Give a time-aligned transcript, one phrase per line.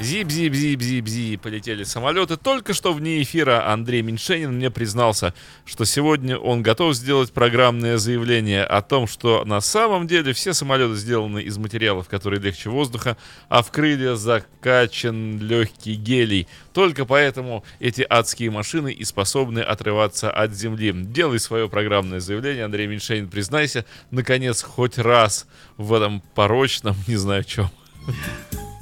[0.00, 2.38] Зип-зип-зип-зип-зип полетели самолеты.
[2.38, 5.34] Только что вне эфира Андрей Меньшенин мне признался,
[5.66, 10.94] что сегодня он готов сделать программное заявление о том, что на самом деле все самолеты
[10.94, 13.18] сделаны из материалов, которые легче воздуха,
[13.50, 16.48] а в крылья закачан легкий гелий.
[16.72, 20.94] Только поэтому эти адские машины и способны отрываться от земли.
[20.94, 25.46] Делай свое программное заявление, Андрей Меньшенин, признайся, наконец, хоть раз
[25.76, 27.68] в этом порочном, не знаю чем.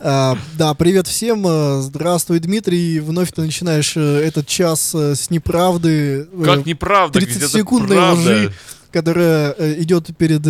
[0.00, 1.44] А, да, привет всем.
[1.46, 3.00] э, Здравствуй, Дмитрий.
[3.00, 6.28] Вновь ты начинаешь э, этот час э, с неправды.
[6.32, 8.20] э, Как неправда, где-то 30-секундной правда.
[8.20, 8.52] лжи,
[8.92, 10.42] которая идет перед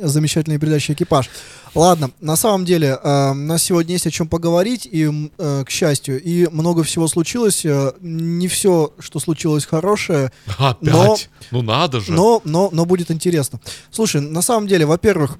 [0.00, 1.28] замечательной передачей «Экипаж».
[1.74, 5.70] Ладно, на самом деле, э, у нас сегодня есть о чем поговорить, и, э, к
[5.70, 7.64] счастью, и много всего случилось.
[7.64, 10.78] э, Не все, что случилось, хорошее, Опять?
[10.92, 11.16] Но-
[11.50, 12.12] Ну надо же.
[12.12, 13.58] но, но, но будет интересно.
[13.90, 15.38] Слушай, на самом деле, во-первых,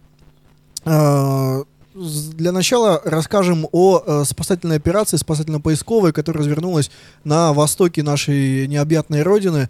[0.85, 1.63] э,
[1.95, 6.91] для начала расскажем о э, спасательной операции, спасательно-поисковой, которая развернулась
[7.25, 9.69] на востоке нашей необъятной родины.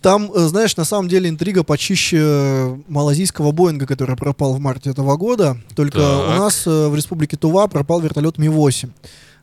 [0.00, 4.90] Там, э, знаешь, на самом деле интрига почище э, малазийского Боинга, который пропал в марте
[4.90, 5.56] этого года.
[5.76, 6.28] Только Так.
[6.28, 8.90] у нас э, в республике Тува пропал вертолет Ми-8.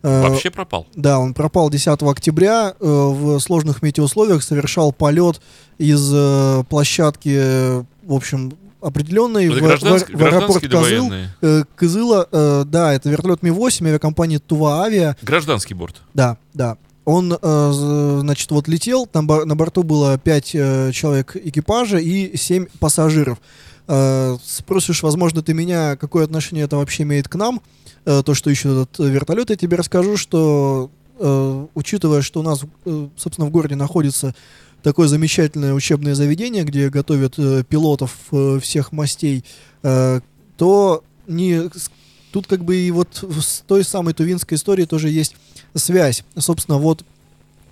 [0.02, 0.88] Э, Вообще пропал.
[0.96, 5.42] да, он пропал 10 октября э, в сложных метеоусловиях, совершал полет
[5.78, 11.12] из э, площадки, э, в общем, определенной Это в, гражданский, в- в аэропорт Козыл.
[11.42, 15.16] Э, Кызыла, э, да, это вертолет Ми-8 авиакомпании Тува Авиа.
[15.22, 15.98] Гражданский борт.
[16.14, 16.78] Да, да.
[17.06, 20.46] Он, э, значит, вот летел, там на борту было 5
[20.94, 23.40] человек экипажа и 7 пассажиров.
[23.88, 27.62] Э, спросишь, возможно, ты меня, какое отношение это вообще имеет к нам,
[28.06, 32.44] э, то, что ищет этот э, вертолет, я тебе расскажу, что, э, учитывая, что у
[32.44, 34.36] нас, э, собственно, в городе находится
[34.84, 39.44] такое замечательное учебное заведение, где готовят э, пилотов э, всех мастей,
[39.84, 40.22] э,
[40.58, 41.70] то не,
[42.32, 45.36] тут как бы и вот с той самой тувинской истории тоже есть
[45.76, 46.24] связь.
[46.38, 47.04] Собственно, вот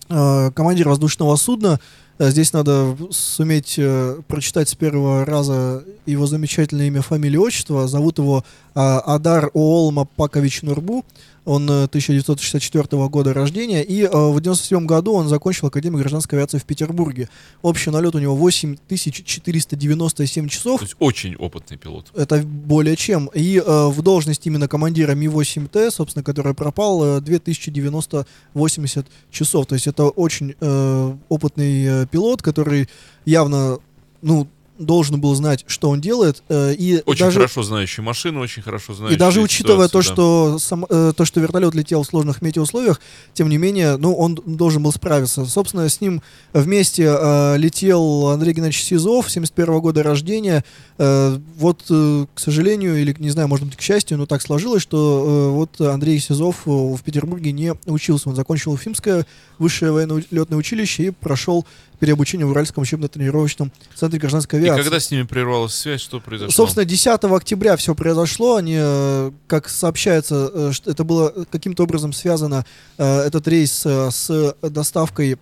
[0.10, 1.80] э, командир воздушного судна,
[2.20, 7.88] э, здесь надо суметь э, прочитать с первого раза его замечательное имя, фамилию, отчество.
[7.88, 8.44] Зовут его
[8.76, 11.06] э, Адар Оолма Пакович Нурбу.
[11.48, 13.82] Он э, 1964 года рождения.
[13.82, 17.30] И э, в 1997 году он закончил Академию гражданской авиации в Петербурге.
[17.62, 20.82] Общий налет у него 8497 часов.
[20.82, 22.08] То есть очень опытный пилот.
[22.14, 23.30] Это более чем.
[23.34, 29.68] И э, в должность именно командира Ми-8Т, собственно, который пропал, э, 2090-80 часов.
[29.68, 32.90] То есть это очень э, опытный э, пилот, который
[33.24, 33.80] явно,
[34.22, 36.44] ну, должен был знать, что он делает.
[36.50, 40.54] э, и Очень даже, хорошо знающий машину, очень хорошо знающий и даже учитывая то, ситуацию,
[40.54, 40.60] да.
[40.60, 43.00] что, сам, э, то, что вертолет летел в сложных метеоусловиях,
[43.34, 45.46] тем не менее, ну, он должен был справиться.
[45.46, 46.22] Собственно, с ним
[46.54, 50.64] вместе э, летел Андрей Геннадьевич Сизов, 71 года рождения.
[50.98, 54.82] Э, вот, э, к сожалению, или, не знаю, может быть, к счастью, но так сложилось,
[54.82, 58.30] что э, вот Андрей Сизов э, в Петербурге не учился.
[58.30, 59.26] Он закончил Уфимское
[59.58, 61.66] высшее военно-летное училище и прошел
[62.00, 64.84] переобучение в Уральском учебно-тренировочном центре гражданской И авиации.
[64.84, 66.52] когда с ними прервалась связь, что произошло?
[66.52, 68.56] Собственно, 10 октября все произошло.
[68.56, 72.66] Они, э, как сообщается, э, это было каким-то образом связано,
[72.98, 75.38] э, этот рейс с доставкой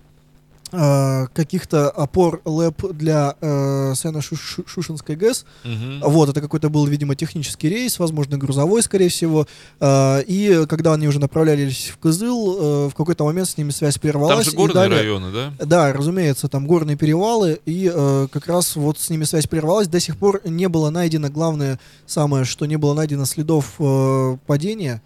[0.72, 5.46] э, каких-то опор ЛЭП для э, Сено-Шушинской ГЭС.
[5.64, 6.02] Мгм.
[6.04, 9.48] Вот, это какой-то был, видимо, технический рейс, возможно, грузовой, скорее всего.
[9.80, 13.96] Э, и когда они уже направлялись в Кызыл, э, в какой-то момент с ними связь
[13.96, 14.46] Там прервалась.
[14.46, 15.54] же и горные далее- районы, да?
[15.66, 19.88] да, разумеется, там горные перевалы, и э, как раз вот с ними связь прервалась.
[19.88, 25.02] До сих пор не было найдено, главное самое, что не было найдено следов э, падения.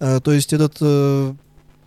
[0.00, 1.34] Э, то есть этот э,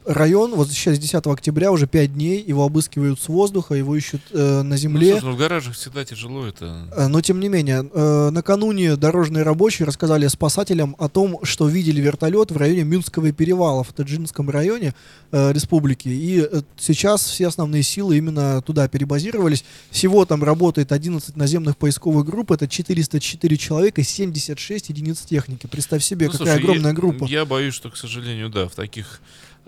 [0.08, 4.62] район, вот сейчас 10 октября, уже 5 дней, его обыскивают с воздуха, его ищут э,
[4.62, 5.12] на Ну, земле.
[5.14, 6.88] слушай, ну, в гаражах всегда тяжело это.
[6.96, 12.02] Э, Но тем не менее, э, накануне дорожные рабочие рассказали спасателям о том, что видели
[12.02, 14.94] вертолет в районе Мюнского перевала в Таджинском районе
[15.32, 16.08] э, республики.
[16.10, 19.66] И э, сейчас все основные силы именно туда перебазировались.
[19.92, 25.68] Всего там работает 11 наземных поисковых групп, это 404 человека и 76 единиц техники.
[25.68, 27.26] Представь себе, Ну, какая слушай, огромная я, группа.
[27.26, 29.20] Я боюсь, что, к сожалению, да, в таких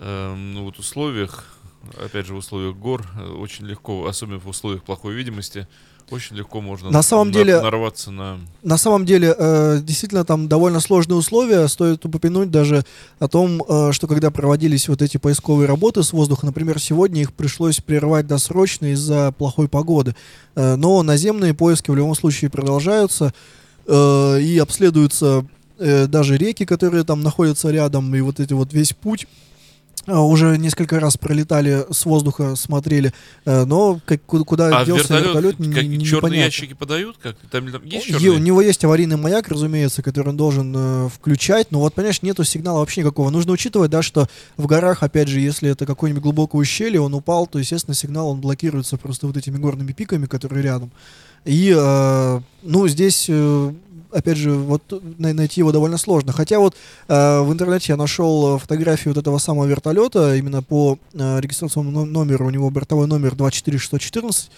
[0.04, 1.44] ну, вот условиях,
[2.02, 5.66] опять же, в условиях гор, э, очень легко, особенно в условиях плохой видимости,
[6.10, 8.40] очень легко можно На самом на- деле- нарваться на...
[8.64, 11.68] На самом деле, э, действительно, там довольно сложные условия.
[11.68, 12.84] Стоит упомянуть даже
[13.20, 17.32] о том, э, что когда проводились вот эти поисковые работы с воздуха, например, сегодня их
[17.32, 20.16] пришлось прервать досрочно из-за плохой погоды.
[20.56, 23.32] Э, но наземные поиски в любом случае продолжаются
[23.86, 25.46] э, и обследуются
[25.78, 29.28] э, даже реки, которые там находятся рядом, и вот эти вот весь путь
[30.06, 33.12] уже несколько раз пролетали с воздуха, смотрели,
[33.44, 36.44] э, но как, куда, А делся вертолет, вертолет, не- как, не- черные непонятно.
[36.44, 37.16] ящики подают?
[37.22, 37.36] Как?
[37.50, 38.30] Там, там есть черные?
[38.32, 42.44] У него есть аварийный маяк, разумеется, который он должен э, включать, но вот, понимаешь, нету
[42.44, 43.30] сигнала вообще никакого.
[43.30, 44.26] Нужно учитывать, да, что
[44.56, 48.40] в горах, опять же, если это какое-нибудь глубокое ущелье, он упал, то, естественно, сигнал, он
[48.40, 50.90] блокируется просто вот этими горными пиками, которые рядом.
[51.44, 53.26] И, э, ну, здесь...
[53.28, 53.72] э,
[54.12, 54.82] Опять же, вот
[55.18, 56.32] на- найти его довольно сложно.
[56.32, 56.74] Хотя вот
[57.08, 62.04] э, в интернете я нашел э, фотографии вот этого самого вертолета, именно по э, регистрационному
[62.04, 64.50] но- номеру, у него бортовой номер 24614.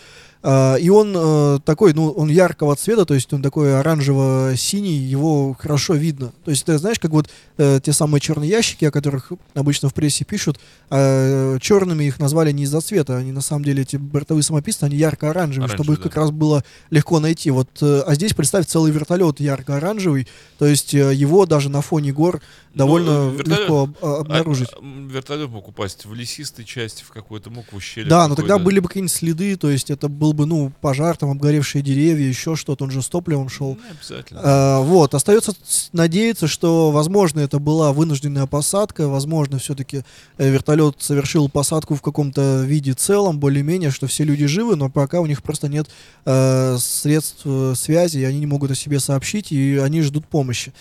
[0.44, 5.56] А, и он э, такой, ну, он яркого цвета, то есть он такой оранжево-синий, его
[5.58, 6.32] хорошо видно.
[6.44, 7.28] То есть, ты знаешь, как вот
[7.58, 10.58] э, те самые черные ящики, о которых обычно в прессе пишут,
[10.90, 14.96] э, черными их назвали не из-за цвета, они на самом деле, эти бортовые самописцы, они
[14.96, 17.50] ярко-оранжевые, чтобы их Оранжевые, как раз было легко найти.
[17.50, 20.26] Вот, э, а здесь, представь, целый вертолет ярко-оранжевый,
[20.58, 22.40] то есть его даже на фоне гор
[22.74, 24.70] довольно Ну, вертолет- легко а, обнаружить.
[24.72, 28.08] А, вертолет мог упасть в лесистой части, в какой-то, мог в ущелье.
[28.08, 31.30] Да, но тогда были бы какие-нибудь следы, то есть это был бы, ну, пожар, там,
[31.30, 33.76] обгоревшие деревья, еще что-то, он же с топливом шел.
[33.76, 34.40] Не обязательно.
[34.42, 35.54] А, вот, остается
[35.92, 40.02] надеяться, что, возможно, это была вынужденная посадка, возможно, все-таки
[40.38, 45.26] вертолет совершил посадку в каком-то виде целом, более-менее, что все люди живы, но пока у
[45.26, 45.88] них просто нет
[46.24, 50.72] э, средств э, связи, и они не могут о себе сообщить, и они ждут помощи.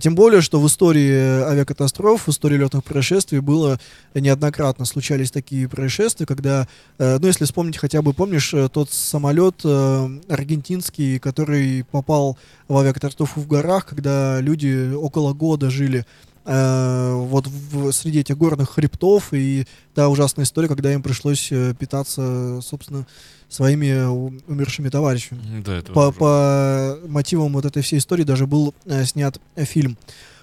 [0.00, 3.80] Тем более, что в истории авиакатастроф, в истории летных происшествий было
[4.14, 6.68] неоднократно случались такие происшествия, когда,
[6.98, 12.76] э, ну, если вспомнить хотя бы, помнишь, э, тот самолет э, аргентинский, который попал в
[12.76, 16.04] авиакатастрофу в горах, когда люди около года жили
[16.44, 21.74] э, вот в, среди этих горных хребтов, и та ужасная история, когда им пришлось э,
[21.78, 23.06] питаться, собственно,
[23.48, 24.04] своими
[24.46, 25.40] умершими товарищами.
[25.64, 29.96] Да, это по, по мотивам вот этой всей истории даже был э, снят э, фильм.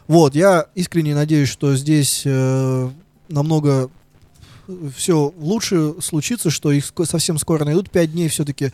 [0.07, 2.90] Вот, я искренне надеюсь, что здесь э,
[3.28, 3.90] намного
[4.95, 7.89] все лучше случится, что их совсем скоро найдут.
[7.89, 8.71] Пять дней все-таки,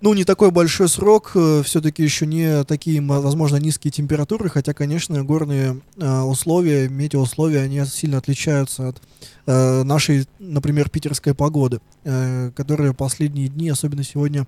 [0.00, 1.30] ну, не такой большой срок,
[1.64, 8.18] все-таки еще не такие, возможно, низкие температуры, хотя, конечно, горные э, условия, метеоусловия, они сильно
[8.18, 9.02] отличаются от
[9.46, 14.46] э, нашей, например, питерской погоды, э, которая последние дни, особенно сегодня,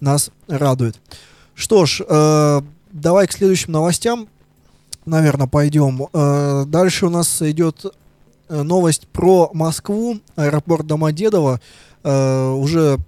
[0.00, 1.00] нас радует.
[1.54, 2.60] Что ж, э,
[2.92, 4.28] давай к следующим новостям,
[5.06, 6.06] наверное, пойдем.
[6.12, 7.88] Э, дальше у нас идет э,
[8.48, 11.60] новость про Москву, аэропорт Домодедово.
[12.04, 12.98] Э, уже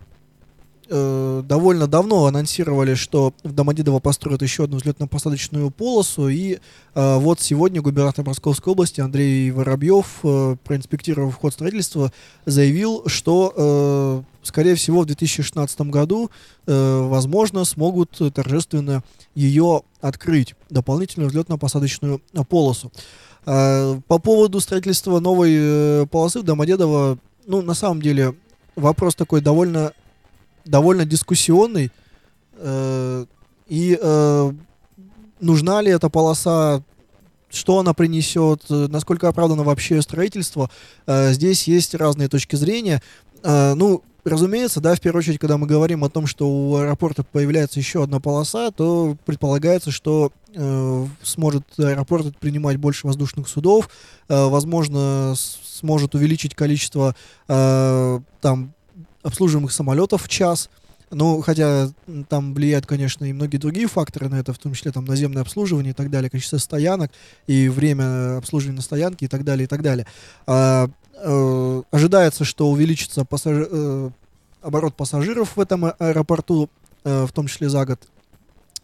[0.91, 6.59] э, довольно давно анонсировали, что в Домодедово построят еще одну взлетно-посадочную полосу, и
[6.95, 12.13] э, вот сегодня губернатор Московской области Андрей Воробьев, э, проинспектировав ход строительства,
[12.45, 16.31] заявил, что, э, скорее всего, в 2016 году,
[16.67, 19.03] э, возможно, смогут торжественно
[19.35, 22.91] ее открыть, дополнительную взлетно-посадочную э, полосу.
[23.47, 28.35] Э, По поводу строительства новой э, полосы в Домодедово, ну, на самом деле,
[28.77, 29.93] вопрос такой довольно,
[30.65, 31.91] довольно дискуссионный.
[32.55, 33.25] Э,
[33.69, 34.53] И э,
[35.41, 36.83] нужна ли эта полоса,
[37.51, 40.71] что она принесет, насколько оправдано вообще строительство.
[41.07, 43.03] Здесь есть разные точки зрения.
[43.43, 47.78] Ну, разумеется, да, в первую очередь, когда мы говорим о том, что у аэропорта появляется
[47.78, 53.88] еще одна полоса, то предполагается, что э, сможет аэропорт принимать больше воздушных судов,
[54.28, 57.15] э, возможно, сможет увеличить количество
[57.48, 58.72] э, там
[59.22, 60.70] обслуживаемых самолетов в час.
[61.12, 61.91] Ну, хотя
[62.29, 65.91] там влияют, конечно, и многие другие факторы на это, в том числе там наземное обслуживание
[65.91, 67.10] и так далее, количество стоянок
[67.48, 70.06] и время обслуживания на стоянке и так далее, и так далее.
[70.46, 70.89] А,
[71.22, 74.10] э, ожидается, что увеличится пассажи- э,
[74.62, 76.70] оборот пассажиров в этом а- аэропорту,
[77.05, 78.00] э, в том числе за год.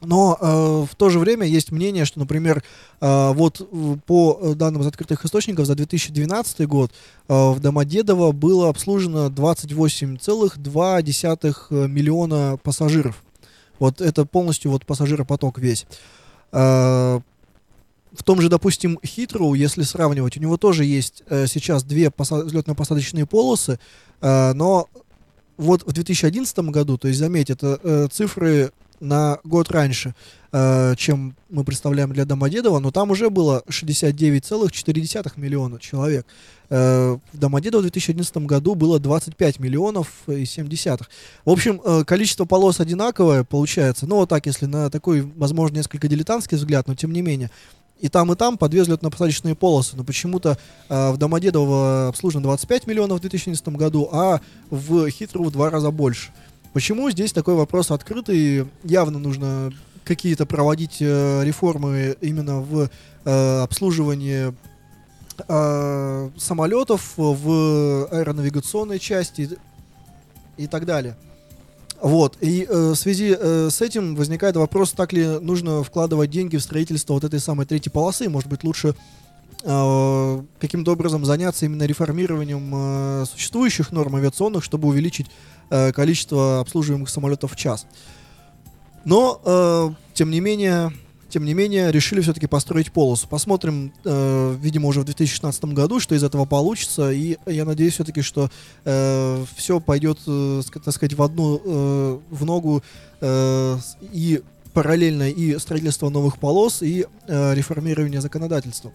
[0.03, 2.63] Но э, в то же время есть мнение, что, например,
[3.01, 6.93] э, вот э, по э, данным из открытых источников за 2012 год
[7.29, 13.23] э, в Домодедово было обслужено 28,2 миллиона пассажиров.
[13.79, 15.87] Вот это полностью вот пассажиропоток весь.
[16.53, 17.21] Э,
[18.17, 22.45] в том же, допустим, Хитроу, если сравнивать, у него тоже есть э, сейчас две поса-
[22.45, 23.79] взлетно-посадочные полосы,
[24.21, 24.89] э, но
[25.57, 30.15] вот в 2011 году, то есть, заметь, это э, цифры на год раньше,
[30.53, 36.27] э, чем мы представляем для Домодедова, но там уже было 69,4 миллиона человек.
[36.69, 41.11] Э, в Домодедово в 2011 году было 25 миллионов и 7 десятых.
[41.45, 44.07] В общем, э, количество полос одинаковое получается.
[44.07, 47.51] Ну, вот так, если на такой, возможно, несколько дилетантский взгляд, но тем не менее.
[48.01, 49.97] И там, и там по две взлетно-посадочные полосы.
[49.97, 55.51] Но почему-то э, в Домодедово обслужено 25 миллионов в 2011 году, а в Хитроу в
[55.51, 56.31] два раза больше.
[56.73, 58.67] Почему здесь такой вопрос открытый?
[58.85, 59.73] Явно нужно
[60.05, 62.89] какие-то проводить э, реформы именно в
[63.25, 64.55] э, обслуживании
[65.49, 69.59] э, самолетов, в аэронавигационной части
[70.57, 71.17] и так далее.
[72.07, 76.57] Вот, и э, в связи э, с этим возникает вопрос, так ли нужно вкладывать деньги
[76.57, 78.29] в строительство вот этой самой третьей полосы.
[78.29, 78.95] Может быть, лучше
[79.65, 85.27] э, каким-то образом заняться именно реформированием э, существующих норм авиационных, чтобы увеличить
[85.71, 87.89] э, количество обслуживаемых самолетов в час.
[89.05, 90.93] Но, э, тем не менее,
[91.37, 93.29] тем не менее, решили все-таки построить полосу.
[93.29, 97.13] Посмотрим, э, видимо, уже в 2016 году, что из этого получится.
[97.13, 98.49] И я надеюсь все-таки, что
[98.87, 102.83] э, все пойдет, э, так сказать, в одну, э, в ногу
[103.21, 103.79] э,
[104.15, 104.41] и
[104.73, 108.91] параллельно и строительство новых полос, и э, реформирование законодательства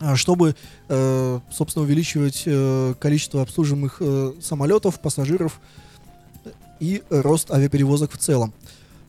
[0.00, 0.56] а, чтобы,
[0.88, 5.60] э, собственно, увеличивать э, количество обслуживаемых э, самолетов, пассажиров
[6.80, 8.52] и рост авиаперевозок в целом.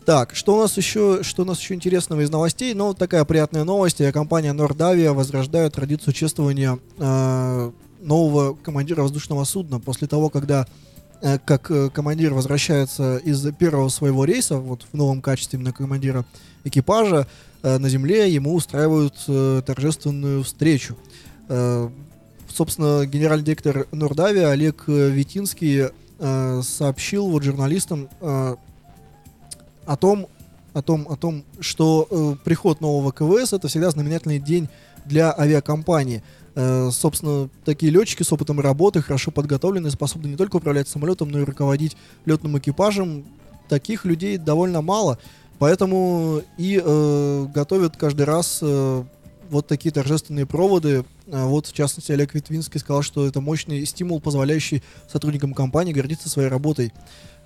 [0.05, 2.74] Так, что у нас еще, что у нас еще интересного из новостей?
[2.74, 4.01] Ну, такая приятная новость.
[4.12, 10.67] Компания Нордавия возрождает традицию чествования э, нового командира воздушного судна после того, когда
[11.22, 16.25] э, как э, командир возвращается из первого своего рейса, вот в новом качестве именно командира
[16.65, 17.25] экипажа,
[17.62, 20.98] э, на земле ему устраивают э, торжественную встречу.
[21.48, 21.89] Э,
[22.50, 28.55] собственно, генеральный директор Нордавия Олег Витинский э, сообщил вот журналистам э,
[29.86, 30.28] о том,
[30.74, 34.70] о том, о том, что э, приход нового КВС это всегда знаменательный день
[35.06, 36.24] для авиакомпании.
[36.56, 41.40] Э, собственно, такие летчики с опытом работы, хорошо подготовленные, способны не только управлять самолетом, но
[41.40, 43.25] и руководить летным экипажем.
[43.70, 45.18] Таких людей довольно мало,
[45.58, 49.04] поэтому и э, готовят каждый раз э,
[49.50, 51.06] вот такие торжественные проводы.
[51.32, 56.30] А вот, в частности, Олег Витвинский сказал, что это мощный стимул, позволяющий сотрудникам компании гордиться
[56.30, 56.92] своей работой.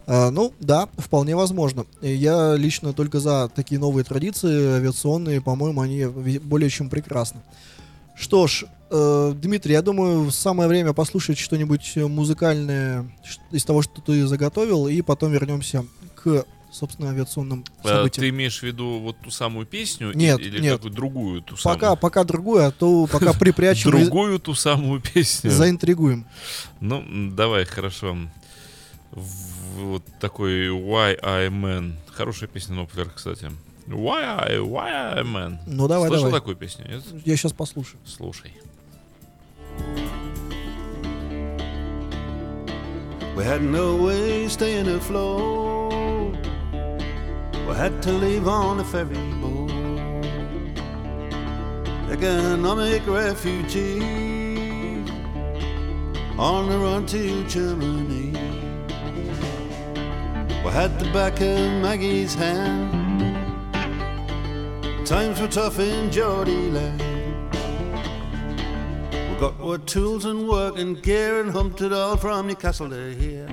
[0.07, 1.85] А, ну, да, вполне возможно.
[2.01, 7.41] Я лично только за такие новые традиции авиационные, по-моему, они более чем прекрасны.
[8.15, 13.05] Что ж, э, Дмитрий, я думаю, самое время послушать что-нибудь музыкальное
[13.51, 15.85] из того, что ты заготовил, и потом вернемся
[16.15, 18.21] к собственно, авиационным а, событиям.
[18.21, 20.75] Ты имеешь в виду вот ту самую песню нет, или нет.
[20.75, 21.97] какую другую ту пока, самую?
[21.97, 23.91] Пока другую, а то пока припрячем.
[23.91, 25.49] Другую ту самую песню.
[25.49, 26.25] Заинтригуем.
[26.79, 28.17] Ну, давай, хорошо
[29.77, 31.93] вот такой Why I Man.
[32.12, 33.50] Хорошая песня Ноплер, кстати.
[33.88, 35.57] Why I, why I Man.
[35.65, 36.39] Ну давай, Слышал давай.
[36.41, 36.86] такую песню?
[36.89, 37.03] Нет?
[37.25, 38.00] Я сейчас послушаю.
[38.05, 38.51] Слушай.
[43.36, 46.36] We had no way staying afloat.
[47.67, 49.72] We had to leave on a ferry boat.
[52.12, 55.07] Economic refugees
[56.39, 58.34] on the run to Germany.
[60.67, 62.91] We had the back of Maggie's hand.
[65.07, 67.01] Times were tough in Geordie land.
[69.13, 73.15] We got our tools and work and gear and humped it all from Newcastle to
[73.15, 73.47] here.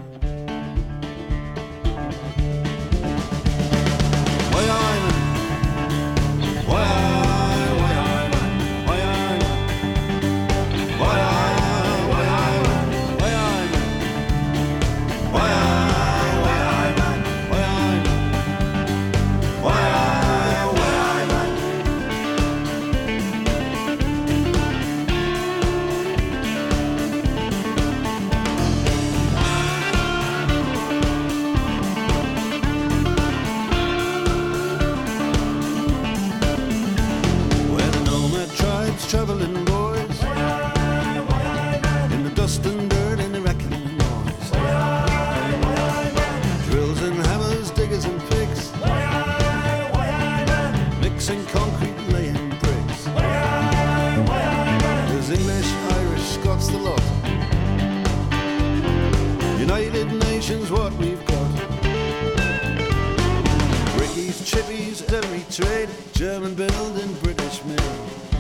[64.75, 68.34] Every trade, German building, and British made.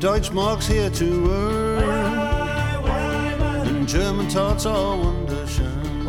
[0.00, 1.82] Deutschmarks here to earn.
[3.66, 6.06] And German tarts are wunderschön.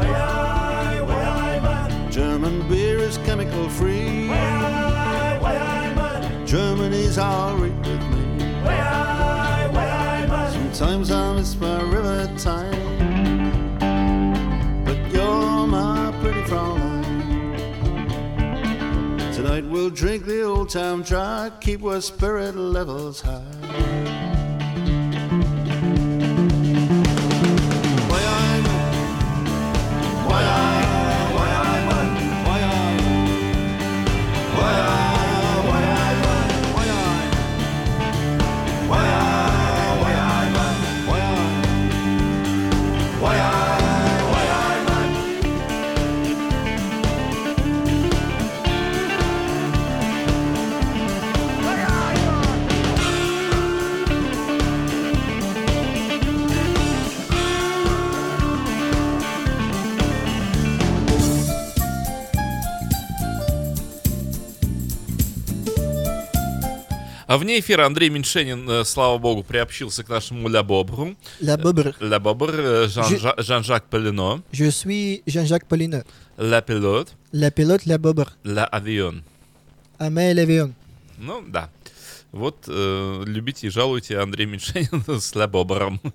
[2.12, 4.28] German beer is chemical free.
[6.46, 8.40] Germany's alright with me.
[10.72, 11.82] Sometimes I miss my
[19.70, 24.39] we'll drink the old town dry, keep our spirit levels high.
[67.30, 71.16] А вне эфира Андрей Меньшенин, э, слава богу, приобщился к нашему Ля Бобру.
[71.40, 71.94] La Bobr.
[72.00, 76.08] Ля Бобр, э, Жан- Жан-Жак Пелено, Je suis Jean-Jacques Paulinot.
[76.40, 78.30] Ля Пилот, La pilote, la Bobr.
[78.44, 79.24] Ля Авион.
[80.00, 80.74] Амель Авион.
[81.20, 81.70] Ну, да.
[82.32, 86.00] Вот, э, любите и жалуйте Андрей Меньшенин с Ля Бобром.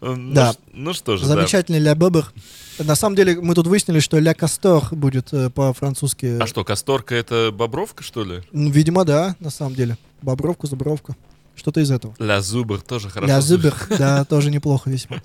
[0.00, 0.54] Ну Да.
[0.72, 1.24] Ну что же.
[1.24, 2.32] Замечательный Ля Бобр.
[2.78, 6.38] На самом деле, мы тут выяснили, что Ля Кастор будет э, по-французски.
[6.40, 8.42] А что, Касторка это Бобровка, что ли?
[8.52, 9.96] Видимо, да, на самом деле.
[10.22, 11.16] Бобровка, Зубровка.
[11.56, 12.14] Что-то из этого.
[12.18, 13.32] Ля Зубр тоже хорошо.
[13.32, 13.40] Ля.
[13.40, 15.22] Зубер, да, тоже неплохо весьма.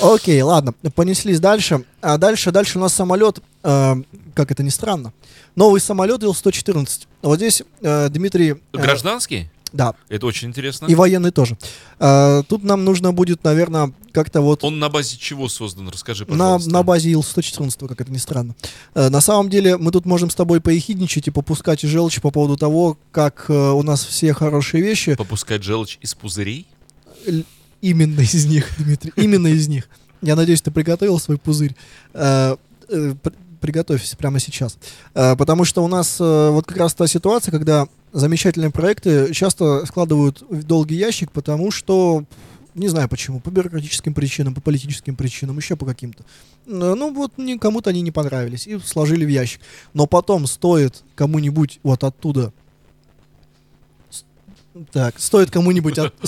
[0.00, 1.84] Окей, ладно, понеслись дальше.
[2.00, 3.94] А дальше, дальше у нас самолет, э,
[4.34, 5.12] как это ни странно,
[5.56, 7.06] новый самолет Ил-114.
[7.22, 8.52] Вот здесь э, Дмитрий...
[8.52, 9.50] э, Гражданский?
[9.70, 10.86] Да, Это очень интересно.
[10.86, 11.58] и военный тоже.
[11.98, 14.64] Э, тут нам нужно будет, наверное, как-то вот...
[14.64, 15.90] Он на базе чего создан?
[15.90, 16.70] Расскажи, На, пожалуйста.
[16.70, 18.54] на базе Ил-114, как это ни странно.
[18.94, 22.56] Э, на самом деле, мы тут можем с тобой поехидничать и попускать желчь по поводу
[22.56, 26.66] того, как э, у нас все хорошие вещи, Попускать желчь из пузырей?
[27.26, 27.44] Л-
[27.82, 29.88] именно из них, Дмитрий, именно из них.
[30.22, 31.76] Я надеюсь, ты приготовил свой пузырь.
[33.58, 34.78] Пр- Приготовься прямо сейчас.
[35.14, 39.84] Э, Потому что у нас э, вот как раз та ситуация, когда замечательные проекты часто
[39.86, 42.24] складывают в долгий ящик, потому что
[42.74, 46.22] не знаю почему, по бюрократическим причинам, по политическим причинам, еще по каким-то.
[46.66, 49.60] Э, Ну вот кому-то они не понравились и сложили в ящик.
[49.94, 52.52] Но потом стоит кому-нибудь вот оттуда
[54.92, 56.14] так, стоит кому-нибудь от-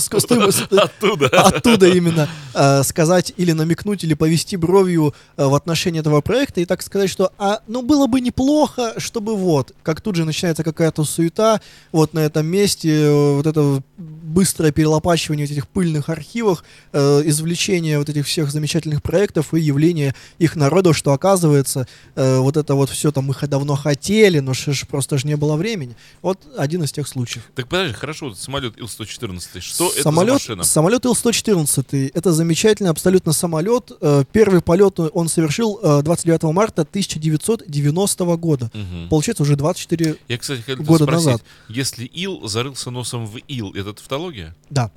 [0.83, 1.27] Оттуда.
[1.27, 6.65] оттуда именно э, сказать или намекнуть, или повести бровью э, в отношении этого проекта и
[6.65, 11.03] так сказать, что а, ну было бы неплохо, чтобы вот, как тут же начинается какая-то
[11.03, 11.61] суета,
[11.91, 18.09] вот на этом месте, э, вот это быстрое перелопачивание этих пыльных архивах, э, извлечение вот
[18.09, 23.11] этих всех замечательных проектов и явление их народу, что оказывается, э, вот это вот все
[23.11, 25.95] там мы х- давно хотели, но ж просто же не было времени.
[26.21, 27.43] Вот один из тех случаев.
[27.55, 29.59] Так подожди, хорошо, вот самолет Ил-114.
[29.61, 30.63] Что это за самолет, машина?
[30.63, 32.11] Самолет Ил-114.
[32.13, 33.91] Это замечательный абсолютно самолет.
[34.01, 38.71] Э, Первый полет он совершил э, 29 марта 1990 года.
[38.73, 39.09] Мгм.
[39.09, 41.43] Получается, уже 24 Я, кстати, года спросить, назад.
[41.69, 44.55] если Ил зарылся носом в Ил, это тавтология?
[44.69, 44.91] Да.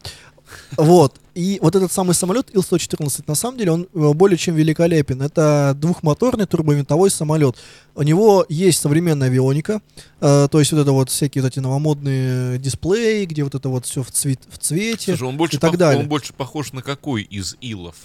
[0.76, 1.20] Вот.
[1.34, 5.20] И вот этот самый самолет Ил-114, на самом деле, он э, более чем великолепен.
[5.22, 7.56] Это двухмоторный турбовинтовой самолет.
[7.96, 9.80] У него есть современная авионика,
[10.20, 13.84] э, то есть вот это вот всякие вот эти новомодные дисплеи, где вот это вот
[13.84, 16.02] все в, цвет, в цвете Слушай, он больше, и так пох- далее.
[16.02, 17.96] он больше похож на какой из Илов?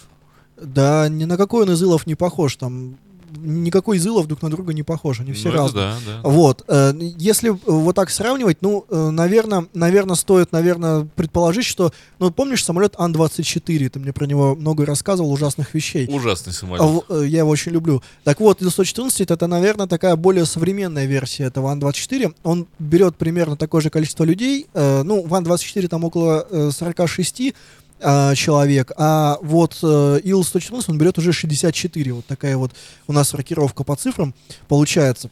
[0.59, 2.55] Да, ни на какой он из Илов не похож.
[2.55, 2.97] Там
[3.37, 5.19] никакой из Илов друг на друга не похож.
[5.19, 5.85] Они все Ну, разные.
[5.85, 6.29] да, да.
[6.29, 12.63] Вот, э, если вот так сравнивать, ну, наверное, наверное, стоит, наверное, предположить, что, ну, помнишь
[12.63, 16.07] самолет Ан-24, ты мне про него много рассказывал, ужасных вещей.
[16.09, 16.81] Ужасный А самолет.
[16.81, 18.01] в- э, Я его очень люблю.
[18.23, 22.33] Так вот, Ил-114 это, наверное, такая более современная версия этого Ан-24.
[22.43, 24.67] Он берет примерно такое же количество людей.
[24.73, 27.53] э, ну, в Ан-24 там около э, 46
[28.01, 32.13] а, человек, а вот э, Ил-114 он берет уже 64.
[32.13, 32.71] Вот такая вот
[33.07, 34.33] у нас рокировка по цифрам
[34.67, 35.29] получается.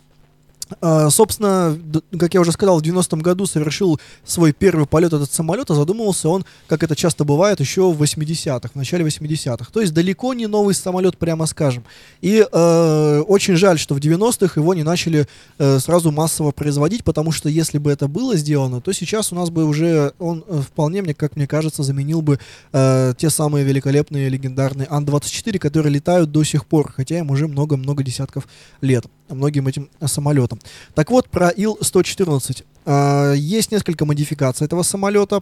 [0.82, 1.77] А, собственно,
[2.17, 6.30] как я уже сказал, в 90-м году совершил свой первый полет этот самолет, а задумывался
[6.30, 9.71] он, как это часто бывает, еще в 80-х, в начале 80-х.
[9.71, 11.84] То есть далеко не новый самолет, прямо скажем.
[12.21, 15.27] И э, очень жаль, что в 90-х его не начали
[15.58, 19.49] э, сразу массово производить, потому что если бы это было сделано, то сейчас у нас
[19.49, 22.39] бы уже он э, вполне, мне, как мне кажется, заменил бы
[22.73, 28.03] э, те самые великолепные легендарные Ан-24, которые летают до сих пор, хотя им уже много-много
[28.03, 28.47] десятков
[28.82, 30.59] лет, многим этим э, самолетам.
[30.95, 32.63] Так вот, про Ил-114.
[32.85, 35.41] А, Есть несколько модификаций этого самолета.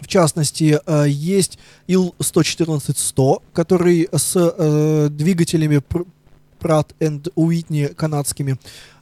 [0.00, 6.06] В частности, э, есть Ил-114-100, который с э, двигателями Pr-
[6.60, 8.56] Pratt and Whitney канадскими.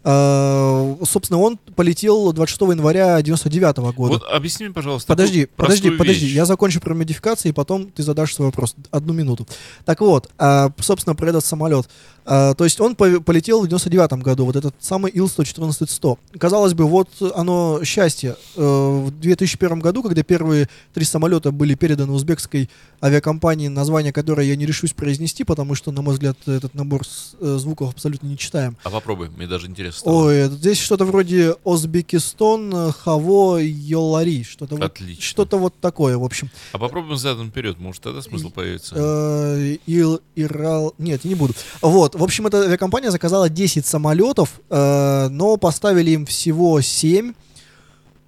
[0.04, 4.14] Э, Собственно, он полетел 26 января 99 года.
[4.14, 5.08] Вот объясни мне, пожалуйста.
[5.08, 6.26] Подожди, подожди, подожди.
[6.26, 6.34] вещь.
[6.34, 8.74] Я закончу про модификации, и потом ты задашь свой вопрос.
[8.90, 9.46] Одну минуту.
[9.84, 11.88] Так вот, а, собственно, про этот самолет.
[12.24, 16.18] А, то есть он по- полетел в 99 году, вот этот самый Ил-114-100.
[16.38, 18.36] Казалось бы, вот оно счастье.
[18.56, 18.62] Э,
[19.06, 22.68] В 2001 году, когда первые три самолета были переданы узбекской
[23.02, 27.02] авиакомпании, название которой я не решусь произнести, потому что, на мой взгляд, этот набор
[27.40, 28.76] э, звуков абсолютно не читаем.
[28.84, 30.26] А попробуй, мне даже интересно стало.
[30.26, 36.50] Ой, здесь что-то вроде Узбекистан, э, Хаво, Йолари, что-то вот, что-то вот такое, в общем.
[36.72, 38.94] А попробуем задом вперед, может тогда смысл появится.
[38.96, 41.54] Э, Ил, Ирал, нет, не буду.
[41.80, 47.32] Вот, в общем, эта авиакомпания заказала 10 самолетов, э, но поставили им всего 7.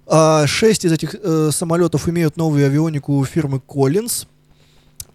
[0.07, 4.27] А, Шесть из этих э, самолетов имеют новую авионику фирмы Collins.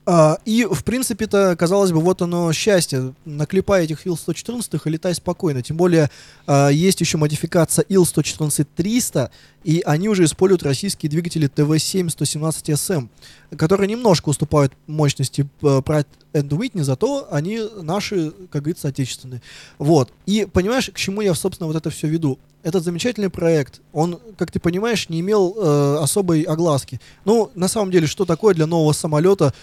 [0.07, 3.15] А, и, в принципе-то, казалось бы, вот оно счастье.
[3.25, 5.63] Наклепай этих Ил-114 и летай спокойно.
[5.63, 6.11] Тем более,
[6.47, 9.31] а, есть еще модификация Ил-114-300,
[9.65, 13.09] и они уже используют российские двигатели ТВ-7-117СМ,
[13.57, 19.43] которые немножко уступают мощности э, Pratt and Whitney, зато они наши, как говорится, отечественные.
[19.79, 20.13] Вот.
[20.25, 22.39] И понимаешь, к чему я, собственно, вот это все веду?
[22.63, 27.01] Этот замечательный проект, он, как ты понимаешь, не имел э, особой огласки.
[27.25, 29.55] Ну, на самом деле, что такое для нового самолета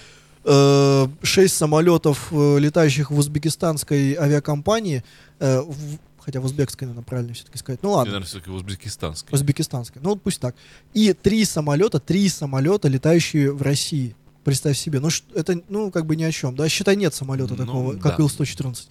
[0.43, 1.07] э,
[1.47, 5.03] самолетов, э, летающих в узбекистанской авиакомпании,
[5.39, 7.79] э, в- хотя в узбекской, наверное, правильно все-таки сказать.
[7.83, 9.29] Ну ладно, наверное, все-таки узбекистанский.
[9.31, 10.01] узбекистанской.
[10.01, 10.55] Ну вот пусть так.
[10.93, 14.15] И три самолета, три самолета, летающие в России.
[14.43, 14.99] Представь себе.
[15.01, 16.55] Ну, это, ну, как бы ни о чем.
[16.55, 17.99] Да, считай, нет самолета Ну, такого, да.
[18.01, 18.88] как Ил-114.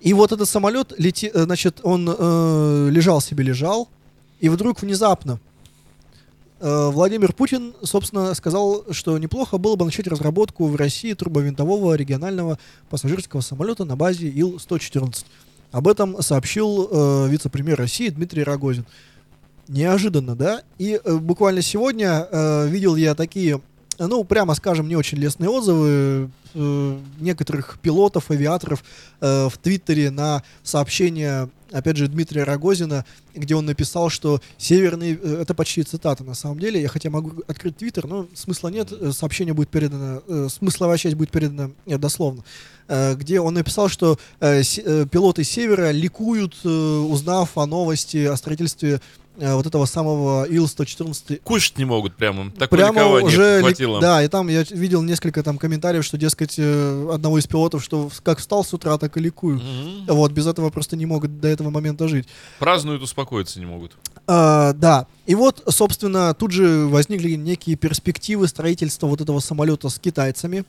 [0.00, 3.88] И вот этот самолет, лети, э, значит, он э, лежал себе, лежал,
[4.40, 5.40] и вдруг внезапно
[6.60, 12.58] э, Владимир Путин, собственно, сказал, что неплохо было бы начать разработку в России турбовинтового регионального
[12.90, 15.24] пассажирского самолета на базе Ил-114.
[15.72, 18.86] Об этом сообщил э, вице-премьер России Дмитрий Рогозин.
[19.68, 20.62] Неожиданно, да?
[20.78, 23.60] И э, буквально сегодня э, видел я такие,
[23.98, 28.82] ну, прямо скажем, не очень лестные отзывы э, некоторых пилотов, авиаторов
[29.20, 33.04] э, в Твиттере на сообщение, опять же, Дмитрия Рогозина,
[33.34, 37.32] где он написал, что северный, э, это почти цитата на самом деле, я хотя могу
[37.46, 42.00] открыть Твиттер, но смысла нет, э, сообщение будет передано, э, смысловая часть будет передана нет,
[42.00, 42.42] дословно,
[42.88, 48.24] э, где он написал, что э, се- э, пилоты севера ликуют, э, узнав о новости
[48.24, 49.00] о строительстве э,
[49.38, 52.50] вот этого самого Ил-114 Кушать не могут прямо.
[52.50, 54.00] Такое Прямо уже, хватило.
[54.00, 58.10] да, и там я видел несколько там комментариев, что, дескать, э, одного из пилотов, что
[58.22, 59.56] как встал с утра, так и ликую.
[59.56, 60.06] Мгм.
[60.08, 62.26] Вот, без этого просто не могут до этого момента жить.
[62.58, 63.92] Празднуют, успокоиться не могут.
[64.26, 65.06] А, да.
[65.26, 70.64] И вот, собственно, тут же возникли некие перспективы строительства вот этого самолета с китайцами.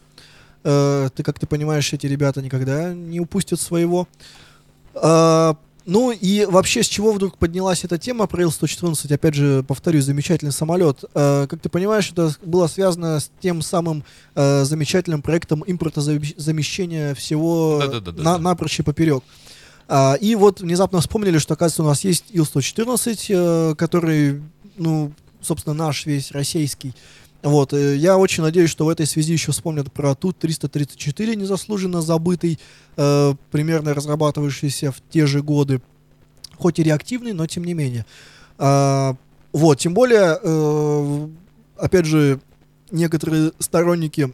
[0.64, 4.08] Э, ты, как ты понимаешь, эти ребята никогда не упустят своего.
[4.94, 5.56] А,
[5.88, 9.14] ну и вообще, с чего вдруг поднялась эта тема про Ил-114?
[9.14, 11.06] Опять же, повторюсь, замечательный самолет.
[11.16, 14.04] Э, как ты понимаешь, это было связано с тем самым
[14.36, 17.82] э, замечательным проектом импортозамещения всего
[18.18, 19.24] на, напрочь и поперек.
[19.88, 24.44] А, и вот внезапно вспомнили, что, оказывается, у нас есть Ил-114, э, который,
[24.76, 26.94] ну, собственно, наш весь российский.
[27.48, 32.60] Вот, э, я очень надеюсь, что в этой связи еще вспомнят про Ту-334, незаслуженно забытый,
[32.98, 35.82] э, примерно разрабатывающийся в те же годы,
[36.58, 38.06] хоть и реактивный, но тем не менее.
[38.58, 39.16] А,
[39.54, 41.28] вот, тем более, э,
[41.78, 42.42] опять же,
[42.92, 44.34] некоторые сторонники,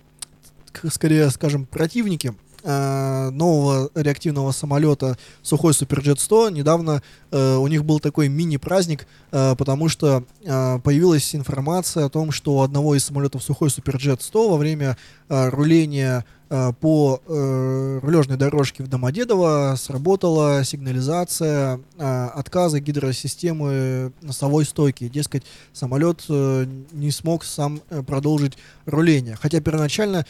[0.89, 7.99] скорее, скажем, противники э, нового реактивного самолета Сухой Суперджет 100 недавно э, у них был
[7.99, 13.43] такой мини-праздник, э, потому что э, появилась информация о том, что у одного из самолетов
[13.43, 14.97] Сухой Суперджет 100 во время
[15.29, 24.65] э, руления э, по э, рулежной дорожке в Домодедово сработала сигнализация э, отказа гидросистемы носовой
[24.65, 25.09] стойки.
[25.09, 29.37] Дескать, самолет э, не смог сам э, продолжить руление.
[29.39, 30.25] Хотя первоначально,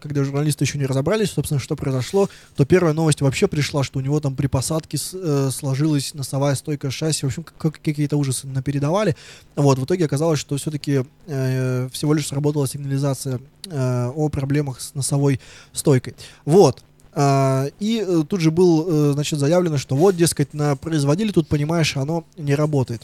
[0.00, 4.02] когда журналисты еще не разобрались, собственно, что произошло, то первая новость вообще пришла, что у
[4.02, 7.26] него там при посадке с- э, сложилась носовая стойка шасси.
[7.26, 9.16] В общем, как- как- какие-то ужасы напередавали.
[9.56, 14.94] Вот, в итоге оказалось, что все-таки э, всего лишь сработала сигнализация э, о проблемах с
[14.94, 15.40] носовой
[15.72, 16.14] стойкой.
[16.44, 16.82] Вот.
[17.12, 21.48] А, и э, тут же был, э, значит, заявлено, что вот, дескать, на производили, тут,
[21.48, 23.02] понимаешь, оно не работает.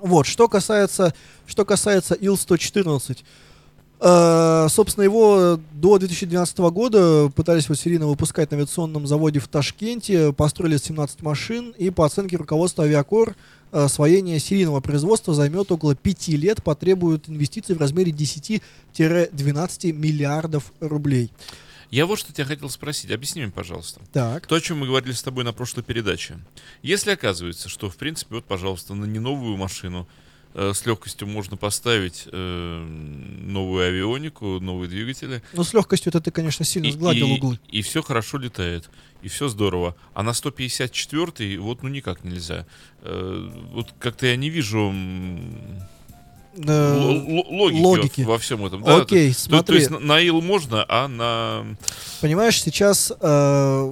[0.00, 1.14] Вот, что касается,
[1.46, 3.22] что касается Ил-114, э,
[4.02, 10.76] собственно, его до 2012 года пытались вот серийно выпускать на авиационном заводе в Ташкенте, построили
[10.76, 13.36] 17 машин, и по оценке руководства Авиакор,
[13.70, 21.30] э, освоение серийного производства займет около 5 лет, потребует инвестиций в размере 10-12 миллиардов рублей.
[21.92, 23.10] Я вот что тебя хотел спросить.
[23.10, 24.00] Объясни мне, пожалуйста.
[24.12, 24.46] Так.
[24.46, 26.38] То, о чем мы говорили с тобой на прошлой передаче.
[26.82, 31.56] Если оказывается, что, в принципе, вот, пожалуйста, на не новую машину э, с легкостью можно
[31.56, 32.84] поставить э,
[33.46, 35.42] новую авионику, новые двигатели.
[35.52, 37.58] Ну, с легкостью это ты, конечно, сильно И, сгладил и- углы.
[37.70, 38.90] и все хорошо летает.
[39.22, 39.94] И все здорово.
[40.14, 42.66] А на 154 вот ну никак нельзя.
[43.02, 44.92] Э, вот как-то я не вижу
[46.56, 48.20] л- логики, Э, логики.
[48.22, 48.82] Во, во всем этом.
[48.82, 49.76] Да, Окей, то, то смотри.
[49.78, 51.76] есть на, на Ил можно, а на...
[52.20, 53.14] Понимаешь, сейчас, э,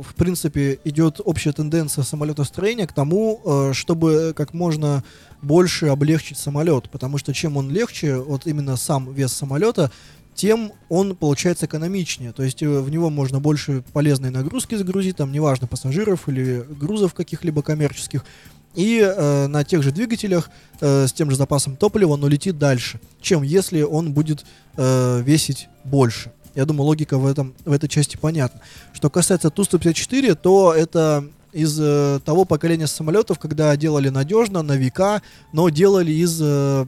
[0.06, 5.02] в принципе, идет общая тенденция самолетостроения к тому, э, чтобы как можно
[5.42, 9.90] больше облегчить самолет, потому что чем он легче, вот именно сам вес самолета,
[10.34, 12.32] тем он получается экономичнее.
[12.32, 17.14] То есть э, в него можно больше полезной нагрузки загрузить, там неважно пассажиров или грузов
[17.14, 18.24] каких-либо коммерческих.
[18.74, 20.48] И э, на тех же двигателях
[20.80, 24.44] э, с тем же запасом топлива он улетит дальше, чем если он будет
[24.76, 26.32] э, весить больше.
[26.54, 28.60] Я думаю, логика в, этом, в этой части понятна.
[28.92, 35.22] Что касается Ту-154, то это из э, того поколения самолетов, когда делали надежно, на века,
[35.52, 36.38] но делали из...
[36.40, 36.86] э,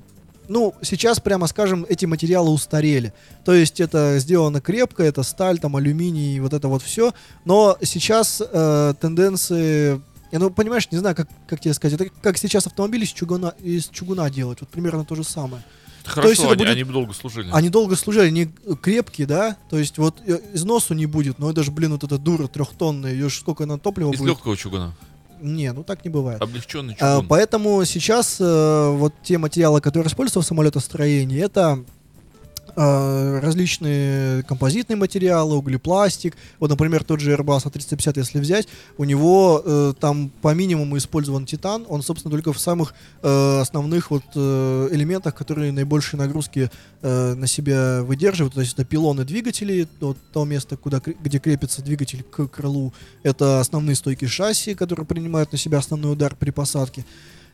[0.49, 3.13] ну, сейчас, прямо скажем, эти материалы устарели.
[3.45, 7.13] То есть это сделано крепко, это сталь, там, алюминий, вот это вот все.
[7.45, 10.01] Но сейчас э, тенденции...
[10.33, 12.01] Я, ну, понимаешь, не знаю, как, как тебе сказать.
[12.01, 14.61] Это как сейчас автомобили из чугуна, из чугуна делают.
[14.63, 15.63] Вот примерно то же самое.
[16.05, 17.49] Хорошо, есть это они, будет- они бы долго служили.
[17.53, 18.51] Они долго служили, они
[18.83, 19.57] крепкие, да?
[19.71, 23.13] То есть вот э, износу не будет, но это же, блин, вот эта дура трехтонная,
[23.13, 24.31] ее ж сколько на топливо Из будет?
[24.31, 24.95] легкого чугуна.
[25.41, 26.41] Не, ну так не бывает.
[26.41, 27.29] Облегченный А, чугун.
[27.29, 31.85] поэтому сейчас э, вот те материалы, которые используются в самолетостроении, это
[32.77, 36.37] различные композитные материалы, углепластик.
[36.59, 41.47] Вот, например, тот же Airbus A350, если взять, у него э, там по минимуму использован
[41.47, 41.85] титан.
[41.89, 46.71] Он, собственно, только в самых э, основных вот э, элементах, которые наибольшие нагрузки
[47.03, 48.55] э, на себя выдерживают.
[48.55, 52.93] То есть это пилоны двигателей, вот то место, куда, где крепится двигатель к крылу.
[53.23, 57.05] Это основные стойки шасси, которые принимают на себя основной удар при посадке.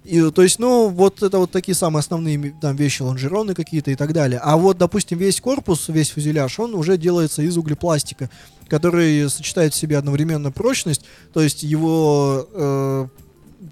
[0.04, 3.94] И, то есть, ну, вот это вот такие самые основные там вещи, лонжероны какие-то и
[3.94, 4.40] так далее.
[4.42, 8.30] А вот, допустим, весь корпус, весь фюзеляж, он уже делается из углепластика,
[8.68, 13.08] который сочетает в себе одновременно прочность, то есть его э,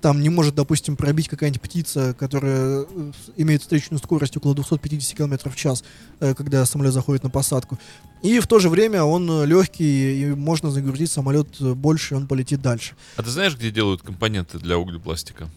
[0.01, 5.51] там не может, допустим, пробить какая-нибудь птица, которая э, имеет встречную скорость около 250 км
[5.51, 5.85] в час,
[6.21, 7.79] э, когда самолет заходит на посадку.
[8.23, 12.27] И в то же время он легкий, и можно загрузить самолет э, больше, и он
[12.27, 12.95] полетит дальше.
[13.17, 15.49] А ты знаешь, где делают компоненты для углепластика?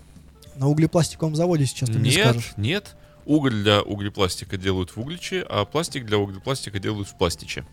[0.59, 2.51] На углепластиковом заводе сейчас ты мне Нет, скажешь.
[2.57, 2.97] нет.
[3.25, 7.63] Уголь для углепластика делают в угличе, а пластик для углепластика делают в пластиче.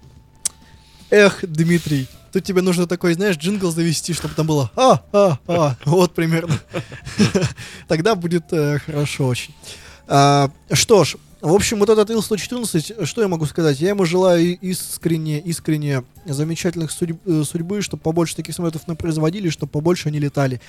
[1.11, 5.77] Эх, Дмитрий, тут тебе нужно такой, знаешь, джингл завести, чтобы там было а, а, а,
[5.85, 6.61] вот примерно.
[7.89, 9.53] Тогда будет э, хорошо очень.
[10.07, 11.17] А, что ж,
[11.49, 13.81] в общем, вот этот Ил-114, что я могу сказать?
[13.81, 19.71] Я ему желаю искренне, искренне замечательных судеб- э, судьбы, чтобы побольше таких самолетов производили, чтобы
[19.71, 20.61] побольше они летали.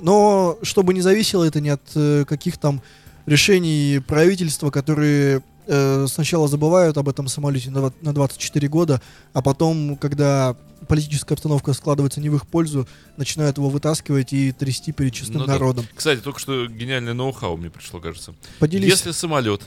[0.00, 2.82] Но чтобы не зависело это ни от э, каких там
[3.26, 9.00] решений правительства, которые э, сначала забывают об этом самолете на, на 24 года,
[9.32, 10.56] а потом, когда
[10.88, 15.46] политическая обстановка складывается не в их пользу, начинают его вытаскивать и трясти перед честным Ну
[15.46, 15.52] да.
[15.54, 15.86] народом.
[15.94, 18.34] Кстати, только что гениальное ноу-хау мне пришло, кажется.
[18.58, 18.88] Поделись.
[18.90, 19.62] Если самолет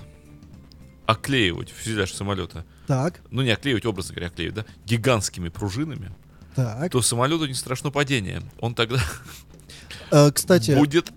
[1.09, 6.11] оклеивать, фюзеляж самолета, Так, ну не оклеивать, образно говоря, оклеивать, да, гигантскими пружинами,
[6.55, 6.91] так.
[6.91, 8.43] то самолету не страшно падение.
[8.59, 8.99] Он тогда
[10.11, 11.11] Э, кстати, будет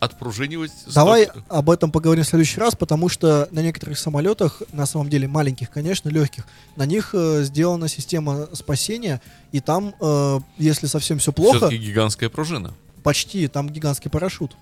[0.00, 0.72] отпружинивать.
[0.94, 5.08] Давай столько- об этом поговорим в следующий раз, потому что на некоторых самолетах, на самом
[5.08, 6.44] деле маленьких, конечно, легких,
[6.76, 12.28] на них э, сделана система спасения, и там, э, если совсем все плохо, Все-таки гигантская
[12.28, 12.74] пружина.
[13.02, 14.54] почти там гигантский парашют.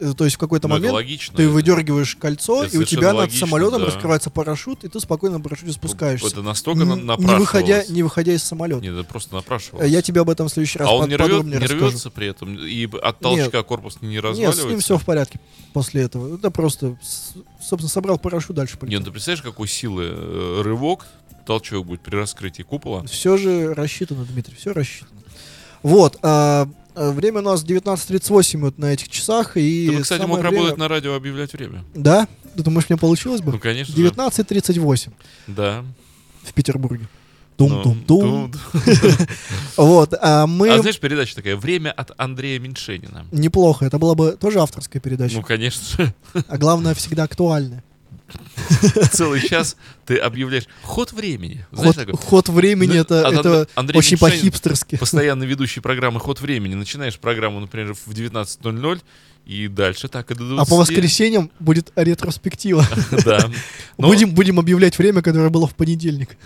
[0.00, 1.36] Э, то есть в какой-то Ну, момент логично.
[1.36, 3.86] ты это- выдергиваешь кольцо, Это и у тебя над логично, самолетом да.
[3.86, 6.26] раскрывается парашют, и ты спокойно на парашюте спускаешься.
[6.28, 8.80] Это настолько на- Н- не, выходя, не выходя из самолета.
[8.82, 9.90] Нет, это просто напрашивалось.
[9.90, 11.86] Я тебе об этом в следующий раз а он под- не, рвет, подробнее не расскажу.
[11.88, 12.56] рвется при этом?
[12.58, 14.62] И от толчка корпус не Нет, разваливается?
[14.62, 15.40] с ним все в порядке
[15.72, 16.36] после этого.
[16.36, 16.96] Это просто,
[17.60, 18.98] собственно, собрал парашют, дальше полетел.
[18.98, 21.06] Нет, ты представляешь, какой силы э, рывок,
[21.46, 23.04] толчок будет при раскрытии купола?
[23.06, 25.10] Все же рассчитано, Дмитрий, все рассчитано.
[25.82, 29.56] Вот, а, время у нас 19.38 вот на этих часах.
[29.56, 31.84] И Ты бы, кстати, мог время- работать на радио объявлять время.
[31.94, 32.26] Да?
[32.56, 33.52] Ты думаешь, мне получилось бы?
[33.52, 34.00] Ну, конечно же.
[34.02, 35.12] 19.38
[35.46, 35.84] Да.
[36.42, 37.06] в Петербурге.
[37.58, 38.52] Ну, Тум-тум-тум.
[38.52, 38.60] тут-
[39.78, 40.68] Вот, а мы...
[40.70, 43.24] А знаешь, передача такая «Время от Андрея Меньшенина».
[43.32, 45.36] Неплохо, это была бы тоже авторская передача.
[45.36, 46.12] Ну, конечно.
[46.48, 47.82] А главное, всегда актуальная.
[49.12, 51.64] Целый час ты объявляешь ход времени.
[51.72, 54.96] Знаешь, Ход, такой, ход времени Ну, это, а это Андрей очень по-хипстерски.
[54.96, 56.74] постоянно ведущий программы «Ход времени».
[56.74, 59.00] Начинаешь программу, например, в 19.00,
[59.46, 60.66] и дальше так и до 20.
[60.66, 62.84] А по воскресеньям будет ретроспектива.
[63.24, 63.48] Да.
[63.98, 66.36] Будем, будем объявлять время, которое было в понедельник.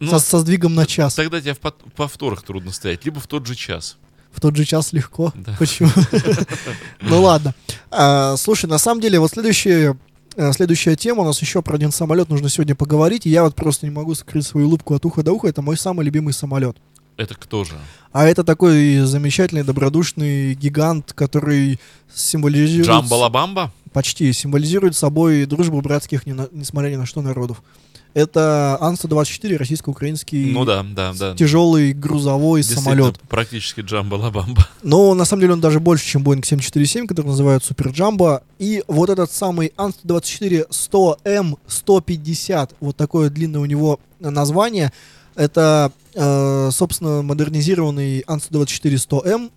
[0.00, 1.14] ну, со, со сдвигом на час.
[1.14, 1.58] Тогда тебе в
[1.94, 3.96] повторах трудно стоять, либо в тот же час.
[4.32, 5.32] В тот же час легко.
[5.34, 5.54] Да.
[5.58, 5.90] Почему?
[7.00, 7.54] Ну ладно.
[7.90, 9.94] А, Слушай, на самом деле, вот следующая, э,
[10.52, 13.26] следующая тема, у нас еще про один самолет нужно сегодня поговорить.
[13.26, 15.48] И я вот просто не могу скрыть свою улыбку от уха до уха.
[15.48, 16.76] Это мой самый любимый самолет.
[17.16, 17.72] Это кто же?
[18.12, 21.80] А это такой замечательный, добродушный гигант, который
[22.14, 22.86] символизирует...
[22.86, 23.72] Джамбалабамба?
[23.92, 24.32] Почти.
[24.32, 27.62] Символизирует собой дружбу братских, несмотря ни на что, народов.
[28.14, 31.34] Это Ан-124, российско-украинский Ну да, да, да.
[31.36, 33.18] тяжелый грузовой самолет.
[33.28, 34.66] Практически Джамбалабамба.
[34.82, 38.42] Но на самом деле он даже больше, чем Boeing 747, который называют Супер Джамбо.
[38.58, 44.92] И вот этот самый Ан-124 100М 150, вот такое длинное у него название,
[45.34, 49.50] это, э, собственно, модернизированный Ан-124 100М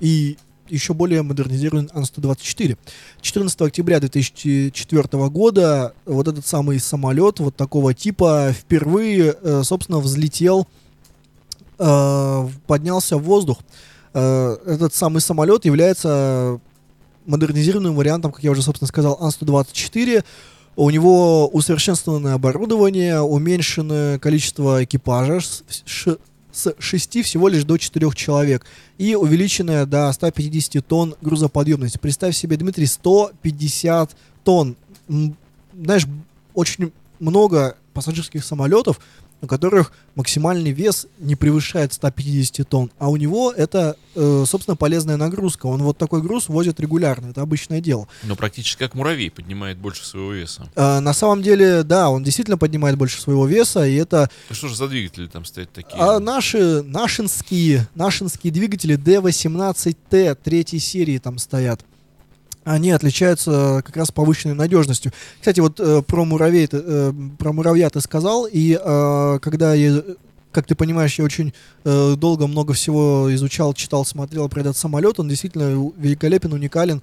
[0.00, 0.36] и
[0.68, 2.76] еще более модернизированный Ан-124.
[3.20, 10.66] 14 октября 2004 года вот этот самый самолет вот такого типа впервые, э, собственно, взлетел,
[11.78, 13.58] э, поднялся в воздух.
[14.14, 16.60] Э, этот самый самолет является
[17.26, 20.24] модернизированным вариантом, как я уже, собственно, сказал, Ан-124.
[20.76, 25.40] У него усовершенствованное оборудование, уменьшенное количество экипажа
[26.54, 28.64] с, ш- с 6 всего лишь до 4 человек
[28.98, 32.00] и увеличенная до 150 тонн грузоподъемность.
[32.00, 34.76] Представь себе, Дмитрий, 150 тонн.
[35.74, 36.06] Знаешь,
[36.54, 39.00] очень много пассажирских самолетов,
[39.40, 45.16] у которых максимальный вес не превышает 150 тонн, а у него это, э, собственно, полезная
[45.16, 45.66] нагрузка.
[45.66, 48.08] Он вот такой груз возит регулярно, это обычное дело.
[48.22, 50.68] Но практически как муравей поднимает больше своего веса.
[50.76, 54.68] Э, на самом деле, да, он действительно поднимает больше своего веса, и это Ну что
[54.68, 56.00] же за двигатели там стоят такие?
[56.00, 61.84] а наши нашинские, нашинские двигатели D18T третьей серии там стоят.
[62.64, 65.12] Они отличаются как раз повышенной надежностью.
[65.38, 70.02] Кстати, вот э, про муравей, ты, э, про муравья ты сказал, и э, когда я,
[70.50, 71.52] как ты понимаешь, я очень
[71.84, 77.02] э, долго много всего изучал, читал, смотрел про этот самолет, он действительно великолепен, уникален.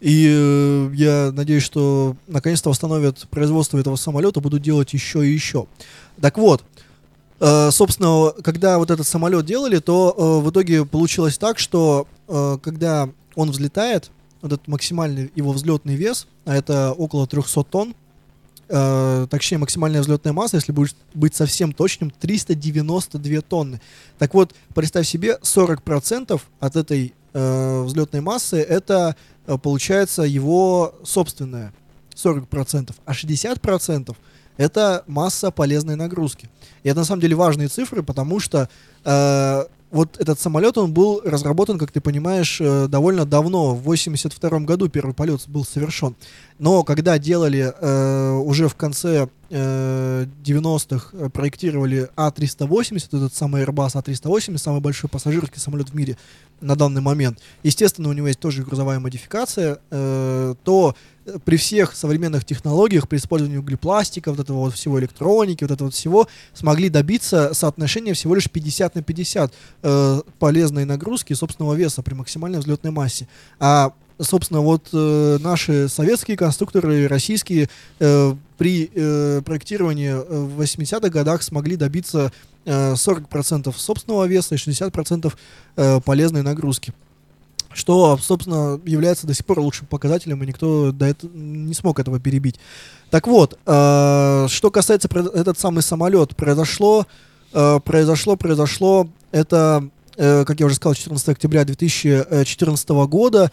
[0.00, 5.66] И э, я надеюсь, что наконец-то восстановят производство этого самолета, будут делать еще и еще.
[6.20, 6.64] Так вот,
[7.40, 12.58] э, собственно, когда вот этот самолет делали, то э, в итоге получилось так, что э,
[12.62, 14.10] когда он взлетает,
[14.42, 17.94] этот максимальный его взлетный вес, а это около 300 тонн,
[18.68, 23.80] э, точнее максимальная взлетная масса, если будешь быть совсем точным, 392 тонны.
[24.18, 31.72] Так вот, представь себе, 40% от этой э, взлетной массы это э, получается его собственная.
[32.14, 32.94] 40%.
[33.04, 34.16] А 60%
[34.56, 36.50] это масса полезной нагрузки.
[36.82, 38.68] И это на самом деле важные цифры, потому что
[39.04, 43.74] э, вот этот самолет, он был разработан, как ты понимаешь, э, довольно давно.
[43.74, 46.14] В 82 году первый полет был совершен.
[46.58, 53.94] Но когда делали э, уже в конце э, 90-х, э, проектировали А380, этот самый Airbus
[53.94, 56.16] А380, самый большой пассажирский самолет в мире
[56.60, 57.38] на данный момент.
[57.62, 60.94] Естественно, у него есть тоже грузовая модификация, э, то
[61.26, 65.88] э, при всех современных технологиях, при использовании углепластика, вот этого вот всего электроники, вот этого
[65.88, 72.02] вот всего, смогли добиться соотношения всего лишь 50 на 50 э, полезной нагрузки собственного веса
[72.02, 73.28] при максимальной взлетной массе.
[73.60, 77.68] А собственно, вот э, наши советские конструкторы, российские,
[78.00, 82.32] э, при э, проектировании э, в 80-х годах смогли добиться
[82.64, 85.32] э, 40% собственного веса и 60%
[85.76, 86.92] э, полезной нагрузки.
[87.72, 92.18] Что, собственно, является до сих пор лучшим показателем, и никто до этого не смог этого
[92.18, 92.58] перебить.
[93.10, 97.06] Так вот, э, что касается про этот самый самолет, произошло,
[97.52, 103.52] э, произошло, произошло, это, э, как я уже сказал, 14 октября 2014 года, Э,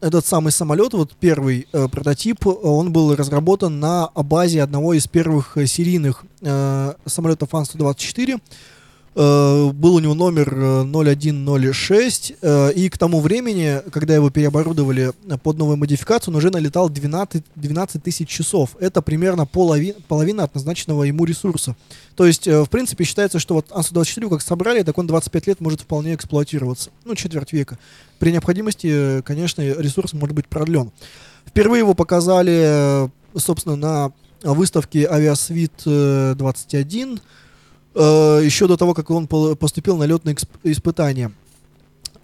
[0.00, 5.56] Этот самый самолет, вот первый э, прототип, он был разработан на базе одного из первых
[5.56, 8.40] э, серийных э, самолетов Ан-124.
[9.14, 15.12] Э, был у него номер э, 0106, э, и к тому времени, когда его переоборудовали
[15.28, 18.76] э, под новую модификацию, он уже налетал 12, 12 тысяч часов.
[18.78, 21.74] Это примерно полови- половина от назначенного ему ресурса.
[22.14, 25.60] То есть, э, в принципе, считается, что вот Ан-124 как собрали, так он 25 лет
[25.60, 26.90] может вполне эксплуатироваться.
[27.04, 27.78] Ну, четверть века.
[28.18, 30.92] При необходимости, э, конечно, ресурс может быть продлен.
[31.46, 37.20] Впервые его показали, э, собственно, на выставке Авиасвит э, 21,
[37.94, 41.32] э, еще до того, как он поступил на летные испытания.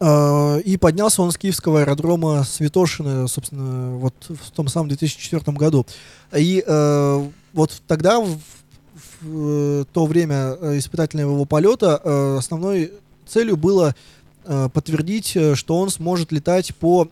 [0.00, 5.86] Э, И поднялся он с киевского аэродрома Святошина, собственно, вот в том самом 2004 году.
[6.36, 8.38] И э, вот тогда, в,
[9.22, 12.92] в, то время испытательного его полета, основной
[13.26, 13.94] целью было
[14.44, 17.08] подтвердить, что он сможет летать по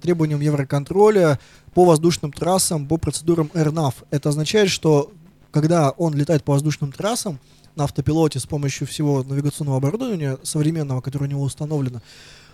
[0.00, 1.40] требованиям Евроконтроля,
[1.74, 3.94] по воздушным трассам, по процедурам AirNav.
[4.10, 5.10] Это означает, что
[5.50, 7.38] когда он летает по воздушным трассам
[7.78, 12.02] на автопилоте с помощью всего навигационного оборудования современного, которое у него установлено,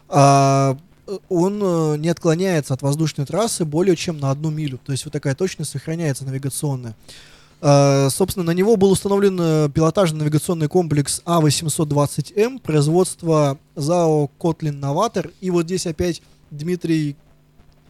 [0.08, 0.76] а,
[1.28, 4.78] он э, не отклоняется от воздушной трассы более чем на одну милю.
[4.84, 6.94] То есть вот такая точность сохраняется навигационная.
[7.60, 15.32] А, собственно, на него был установлен э, пилотажный навигационный комплекс А820М производства ЗАО Kotlin Novator.
[15.40, 17.16] И вот здесь опять Дмитрий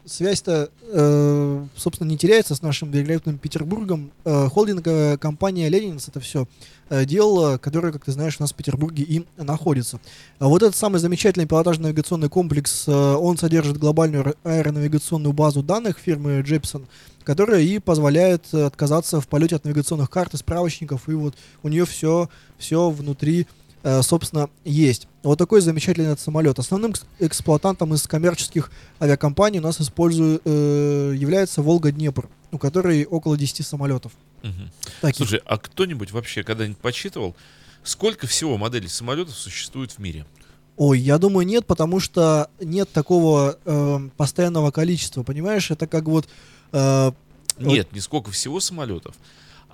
[0.06, 4.10] связь-то, э, собственно, не теряется с нашим великолепным Петербургом.
[4.24, 6.46] Э, холдинговая компания Ленинс это все
[6.90, 10.00] э, делала, которая, как ты знаешь, у нас в Петербурге и находится.
[10.38, 15.62] А вот этот самый замечательный пилотажный навигационный комплекс, э, он содержит глобальную аэро- аэронавигационную базу
[15.62, 16.86] данных фирмы Джепсон,
[17.24, 21.68] которая и позволяет э, отказаться в полете от навигационных карт и справочников, и вот у
[21.68, 22.28] нее все,
[22.58, 23.46] все внутри э,
[24.02, 25.08] собственно, есть.
[25.22, 26.58] Вот такой замечательный этот самолет.
[26.58, 28.70] Основным экс- эксплуатантом из коммерческих
[29.00, 34.12] авиакомпаний у нас использует, э, является Волга-Днепр, у которой около 10 самолетов.
[35.00, 35.16] Таких.
[35.18, 37.34] Слушай, а кто-нибудь вообще когда-нибудь подсчитывал,
[37.82, 40.26] сколько всего моделей самолетов существует в мире?
[40.76, 45.70] Ой, я думаю, нет, потому что нет такого э, постоянного количества, понимаешь?
[45.70, 46.26] Это как вот...
[46.72, 47.12] э,
[47.58, 49.14] Нет, не сколько всего самолетов,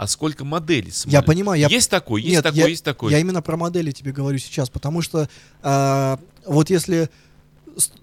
[0.01, 1.13] а сколько моделей самолетов.
[1.13, 3.13] я понимаю, я Есть такой, есть Нет, такой, я- есть такой.
[3.13, 5.29] Я именно про модели тебе говорю сейчас, потому что
[5.63, 7.11] а, вот если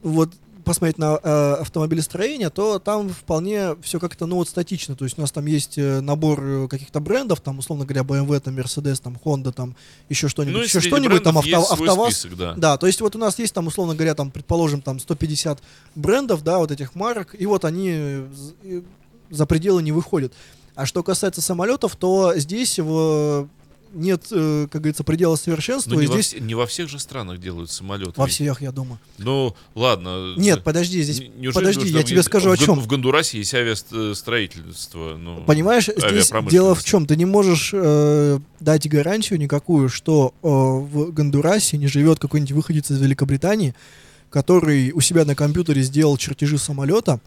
[0.03, 0.31] вот
[0.63, 4.95] посмотреть на э, автомобилестроение, то там вполне все как-то, ну вот статично.
[4.95, 8.39] То есть у нас там есть э, набор э, каких-то брендов, там, условно говоря, BMW,
[8.41, 9.75] там, Mercedes, там, Honda, там,
[10.09, 12.13] еще что-нибудь, Ну, еще что-нибудь, там, авто, АвтоВАЗ.
[12.13, 12.53] список, да.
[12.55, 15.63] Да, то есть вот у нас есть там, условно говоря, там, предположим, там 150
[15.95, 18.27] брендов, да, вот этих марок, и вот они э,
[18.63, 18.81] э,
[19.29, 20.33] за пределы не выходят.
[20.77, 23.47] А что касается самолетов, то здесь в-
[23.93, 26.87] нет, э, как говорится, предела совершенства, Но и не, во здесь все- не во всех
[26.89, 28.11] же странах делают самолеты.
[28.15, 28.35] во ведь.
[28.35, 28.99] всех, я думаю.
[29.17, 30.33] Ну, ладно.
[30.37, 32.79] Нет, э, подожди, здесь, не- неужели подожди, я тебе скажу о в Гон- чем.
[32.81, 35.15] В Гондурасе есть авиастроительство.
[35.17, 37.05] Ну, Понимаешь, здесь дело в чем?
[37.05, 42.91] Ты не можешь э, дать гарантию никакую, что э, в Гондурасе не живет какой-нибудь выходец
[42.91, 43.73] из Великобритании,
[44.29, 47.19] который у себя на компьютере сделал чертежи самолета,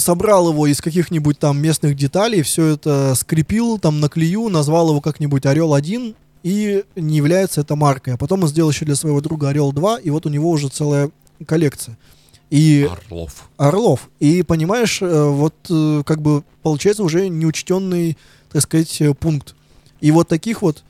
[0.00, 5.00] собрал его из каких-нибудь там местных деталей, все это скрепил там на клею, назвал его
[5.00, 8.14] как-нибудь Орел-1, и не является это маркой.
[8.14, 11.10] А потом он сделал еще для своего друга Орел-2, и вот у него уже целая
[11.46, 11.96] коллекция.
[12.50, 13.48] И Орлов.
[13.56, 14.10] Орлов.
[14.18, 18.18] И понимаешь, э, вот э, как бы получается уже неучтенный,
[18.50, 19.54] так сказать, э, пункт.
[20.00, 20.82] И вот таких вот,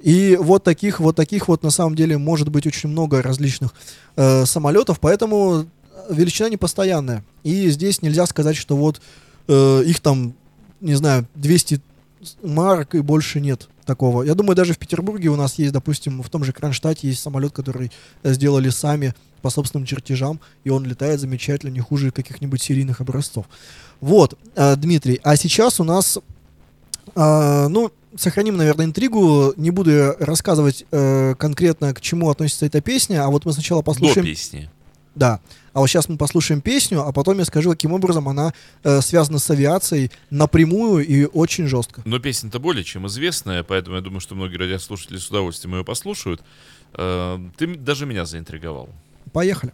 [0.00, 3.74] и вот таких, вот таких вот на самом деле может быть очень много различных
[4.16, 5.66] э, самолетов, поэтому
[6.10, 7.24] величина непостоянная.
[7.42, 9.00] И здесь нельзя сказать, что вот
[9.48, 10.34] э, их там,
[10.80, 11.80] не знаю, 200
[12.42, 14.22] марок и больше нет такого.
[14.22, 17.52] Я думаю, даже в Петербурге у нас есть, допустим, в том же Кронштадте есть самолет,
[17.52, 17.90] который
[18.22, 23.46] э, сделали сами по собственным чертежам, и он летает замечательно, не хуже каких-нибудь серийных образцов.
[24.00, 26.18] Вот, э, Дмитрий, а сейчас у нас,
[27.14, 33.24] э, ну, сохраним, наверное, интригу, не буду рассказывать э, конкретно, к чему относится эта песня,
[33.24, 34.26] а вот мы сначала До послушаем...
[34.26, 34.70] песни.
[35.14, 35.40] Да.
[35.72, 38.52] А вот сейчас мы послушаем песню, а потом я скажу, каким образом она
[38.84, 42.02] э, связана с авиацией напрямую и очень жестко.
[42.04, 46.42] Но песня-то более чем известная, поэтому я думаю, что многие радиослушатели с удовольствием ее послушают.
[46.94, 48.88] Э, Ты даже меня заинтриговал.
[49.32, 49.72] Поехали.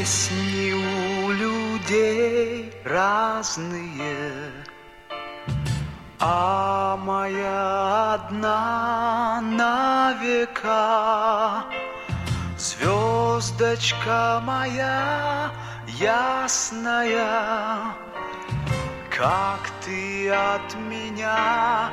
[0.00, 4.32] Песни у людей разные,
[6.18, 11.64] А моя одна на века
[12.56, 15.50] Звездочка моя
[15.86, 17.76] ясная.
[19.10, 21.90] Как ты от меня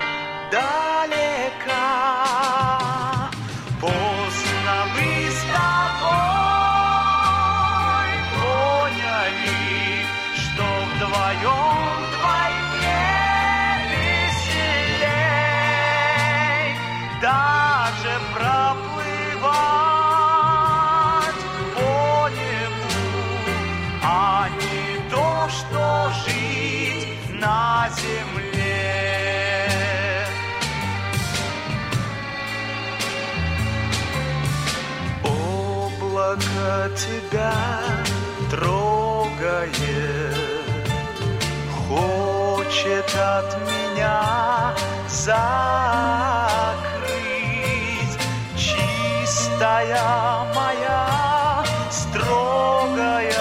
[0.50, 1.98] далека?
[3.82, 4.17] Поздно
[37.30, 37.54] тебя
[38.50, 39.74] трогает,
[41.88, 44.74] хочет от меня
[45.10, 45.38] закрыть.
[48.56, 50.00] Чистая
[50.56, 53.37] моя, строгая,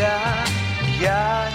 [0.00, 0.44] тебя
[0.98, 1.49] я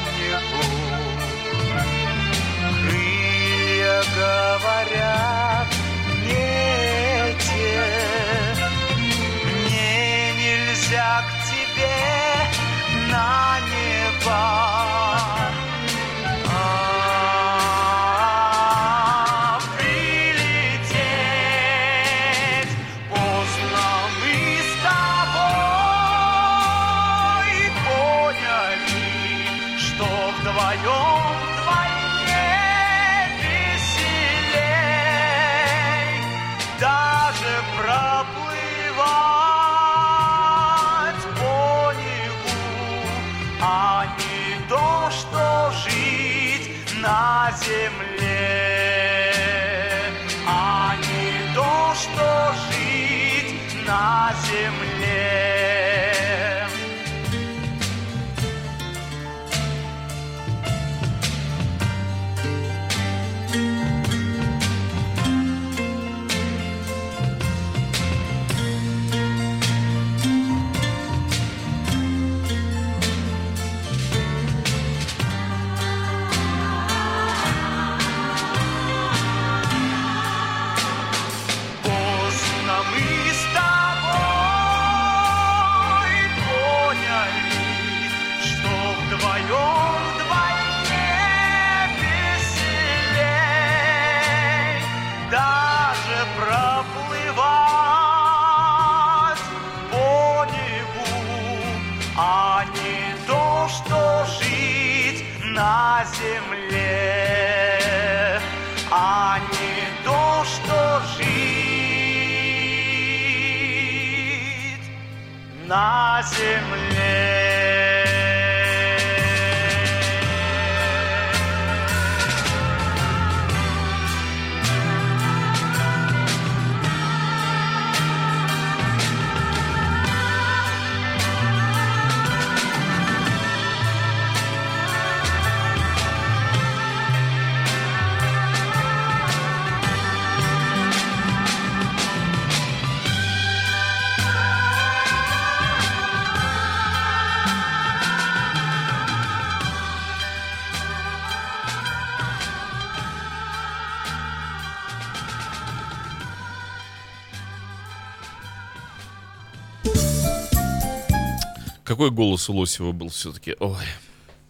[162.05, 163.55] Какой голос у Лосева был все-таки?
[163.59, 163.83] Ой.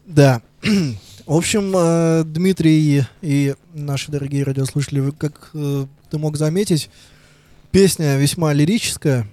[0.06, 0.42] Да.
[0.62, 6.90] В общем, э, Дмитрий и наши дорогие радиослушатели, как э, ты мог заметить,
[7.72, 9.26] песня весьма лирическая,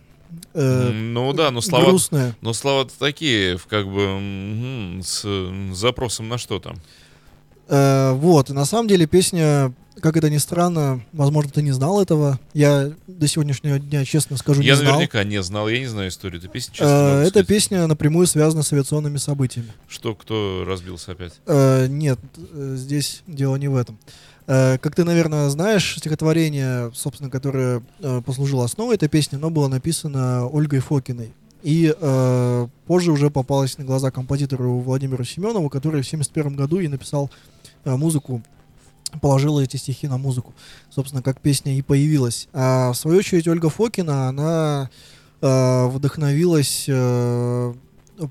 [0.54, 2.36] э, Ну да, но слова, грустная.
[2.42, 5.26] но слова такие, как бы с
[5.72, 6.76] запросом на что там.
[8.20, 12.38] Вот, на самом деле песня как это ни странно, возможно, ты не знал этого.
[12.54, 14.92] Я до сегодняшнего дня, честно скажу, Я не знал.
[14.94, 18.62] наверняка не знал, я не знаю историю этой песни, честно Э, Эта песня напрямую связана
[18.62, 19.72] с авиационными событиями.
[19.88, 21.34] Что, кто разбился опять?
[21.46, 22.18] Э, нет,
[22.52, 23.98] э, здесь дело не в этом.
[24.46, 29.68] Э, как ты, наверное, знаешь, стихотворение, собственно, которое э, послужило основой этой песни, оно было
[29.68, 31.32] написано Ольгой Фокиной.
[31.62, 36.88] И э, позже уже попалось на глаза композитору Владимиру Семенову, который в 1971 году и
[36.88, 37.30] написал
[37.84, 38.42] э, музыку,
[39.20, 40.54] положил эти стихи на музыку.
[40.90, 42.48] Собственно, как песня и появилась.
[42.52, 44.90] А в свою очередь Ольга Фокина, она
[45.40, 47.74] э, вдохновилась э,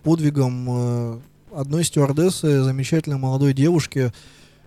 [0.03, 1.19] подвигом э,
[1.55, 4.11] одной стюардессы, замечательной молодой девушки,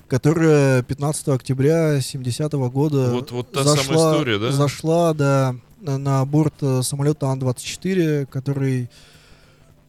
[0.09, 4.53] которая 15 октября 70-го года Вот- вот та самая зашла, история, да?
[4.53, 8.91] зашла да, на, борт э, самолета Ан-24, который,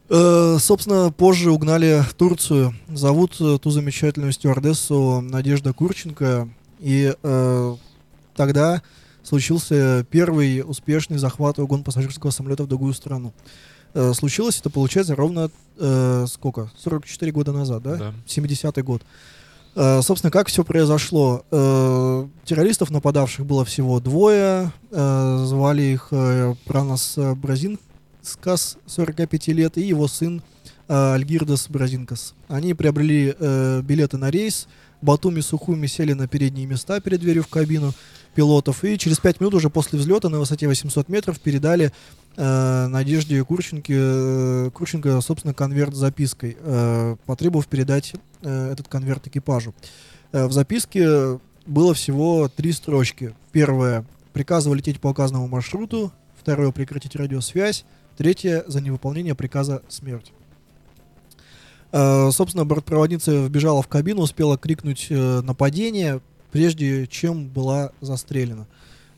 [0.08, 2.74] собственно, позже угнали в Турцию.
[2.88, 6.48] Зовут э, ту замечательную стюардессу Надежда Курченко.
[6.78, 7.76] И э,
[8.36, 8.82] тогда
[9.22, 13.32] случился первый успешный захват и угон пассажирского самолета в другую страну.
[13.94, 16.70] Э, случилось это, получается, ровно э, сколько?
[16.78, 17.96] 44 года назад, да?
[17.96, 18.14] Да.
[18.26, 19.02] 70-й год.
[19.74, 21.44] Э, собственно, как все произошло?
[21.50, 24.70] Э, террористов, нападавших, было всего двое.
[24.90, 27.34] Э, звали их э, Пранос э,
[28.26, 30.42] Бразинскас, 45 лет, и его сын
[30.88, 32.34] э, Альгирдас Бразинкас.
[32.48, 34.66] Они приобрели э, билеты на рейс.
[35.00, 37.92] Батуми Сухуми сели на передние места перед дверью в кабину
[38.34, 38.82] пилотов.
[38.82, 41.92] И через 5 минут уже после взлета на высоте 800 метров передали
[42.36, 49.24] э, Надежде Курченко, э, Курченко, собственно, конверт с запиской, э, потребовав передать э, этот конверт
[49.28, 49.72] экипажу.
[50.32, 53.34] Э, в записке было всего три строчки.
[53.52, 56.12] Первое— приказывал лететь по указанному маршруту.
[56.40, 57.84] Второе— прекратить радиосвязь.
[58.16, 60.32] Третье— за невыполнение приказа смерть.
[61.92, 68.66] Э, собственно, бортпроводница вбежала в кабину, успела крикнуть э, нападение, прежде чем была застрелена.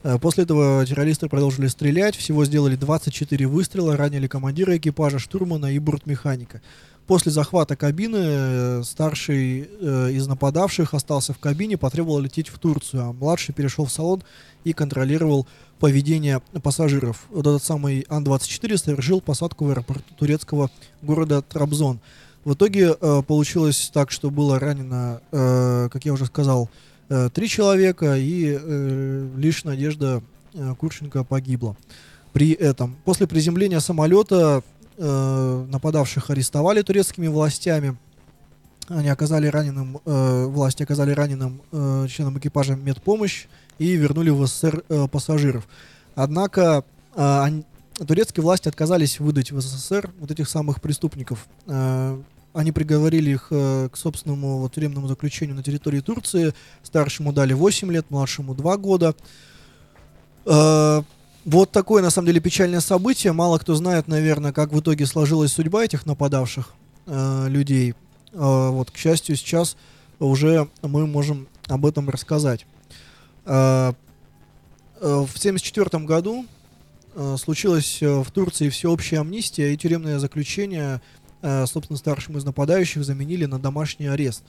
[0.03, 5.79] Э, После этого террористы продолжили стрелять, всего сделали 24 выстрела, ранили командира экипажа, штурмана и
[5.79, 6.61] бортмеханика.
[7.09, 13.03] После захвата кабины э, старший э, из нападавших остался в кабине, потребовал лететь в Турцию,
[13.03, 14.23] а младший перешел в салон
[14.65, 15.47] и контролировал
[15.79, 17.25] поведение пассажиров.
[17.31, 21.99] Вот этот самый Ан-24 совершил посадку в аэропорту турецкого города Трабзон.
[22.45, 26.69] В итоге э, получилось так, что было ранено, э, как я уже сказал,
[27.09, 31.75] э, три человека, и э, лишь Надежда э, Курченко погибла.
[32.35, 34.63] При этом после приземления самолета
[34.99, 37.97] э, нападавших арестовали турецкими властями.
[38.89, 43.47] Они оказали раненым, э, власти оказали раненым э, членам экипажа медпомощь
[43.79, 45.69] и вернули в СССР э, пассажиров.
[46.15, 46.85] Однако
[47.15, 47.65] э, они-
[48.07, 51.47] турецкие власти отказались выдать в СССР вот этих самых преступников.
[51.67, 52.21] Э,
[52.55, 56.55] они приговорили их э, к собственному вот, тюремному заключению на территории Турции.
[56.83, 59.15] Старшему дали 8 лет, младшему 2 года.
[60.47, 61.03] Э,
[61.51, 63.33] вот такое, на самом деле, печальное событие.
[63.33, 66.75] Мало кто знает, наверное, как в итоге сложилась судьба этих нападавших
[67.07, 67.95] э, людей.
[68.33, 69.79] Э, вот, к счастью, сейчас
[70.19, 72.67] уже мы можем об этом рассказать.
[73.47, 73.93] Э,
[75.01, 76.45] э, в 1974 году
[77.15, 81.01] э, случилась э, в Турции всеобщая амнистия и тюремное заключение,
[81.41, 84.43] э, собственно, старшим из нападающих заменили на домашний арест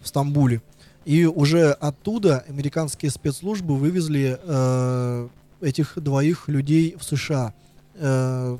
[0.00, 0.62] в Стамбуле.
[1.04, 5.28] И уже оттуда американские спецслужбы вывезли э,
[5.64, 7.54] этих двоих людей в США.
[7.94, 8.56] Э,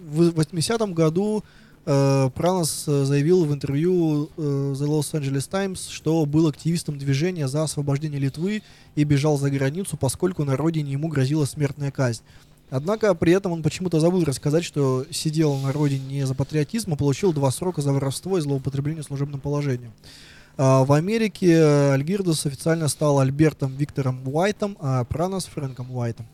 [0.00, 1.44] в 80-м году
[1.84, 7.64] э, Пранос э, заявил в интервью The Los Angeles Times, что был активистом движения за
[7.64, 8.62] освобождение Литвы
[8.94, 12.22] и бежал за границу, поскольку на родине ему грозила смертная казнь.
[12.70, 16.96] Однако при этом он почему-то забыл рассказать, что сидел на родине не за патриотизм, а
[16.96, 19.92] получил два срока за воровство и злоупотребление служебным положением.
[20.56, 26.26] А, В Америке Альгирдос официально стал Альбертом Виктором Уайтом, а Пранос Фрэнком Уайтом.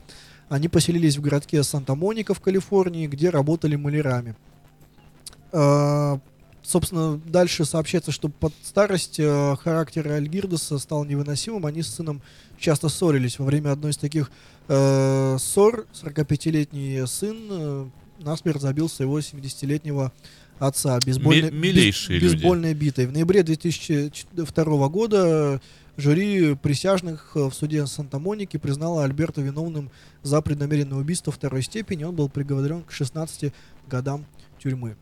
[0.48, 4.34] Они поселились в городке Санта-Моника в Калифорнии, где работали малярами.
[5.52, 6.18] А,
[6.68, 11.64] Собственно, дальше сообщается, что под старость э, характер Альгирдоса стал невыносимым.
[11.64, 12.20] Они с сыном
[12.58, 13.38] часто ссорились.
[13.38, 14.30] Во время одной из таких
[14.68, 17.86] э, ссор 45-летний сын э,
[18.18, 20.12] насмерть забил своего 70-летнего
[20.58, 20.98] отца.
[21.04, 22.34] Бейсбольной- Ми- милейшие бейс- люди.
[22.42, 23.06] бейсбольной битой.
[23.06, 25.60] В ноябре 2002 года
[25.96, 29.90] жюри присяжных э, в суде Санта-Моники признало Альберта виновным
[30.22, 32.04] за преднамеренное убийство второй степени.
[32.04, 33.52] Он был приговорен к 16
[33.88, 34.24] годам
[34.58, 34.96] тюрьмы.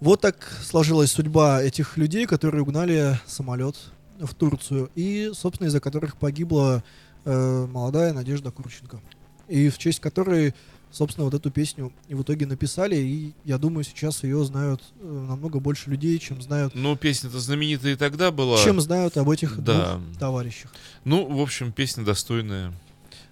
[0.00, 3.76] Вот так сложилась судьба этих людей, которые угнали самолет
[4.18, 6.82] в Турцию и, собственно, из-за которых погибла
[7.26, 9.00] э, молодая Надежда Курченко.
[9.48, 10.54] И в честь которой
[10.90, 15.26] собственно, вот эту песню и в итоге написали, и я думаю, сейчас ее знают э,
[15.28, 18.62] намного больше людей, чем знают, Ну, песня-то знаменитая и тогда была.
[18.62, 19.96] чем знают об этих Да.
[19.96, 20.72] двух товарищах.
[21.04, 22.72] Ну, в общем, песня достойная.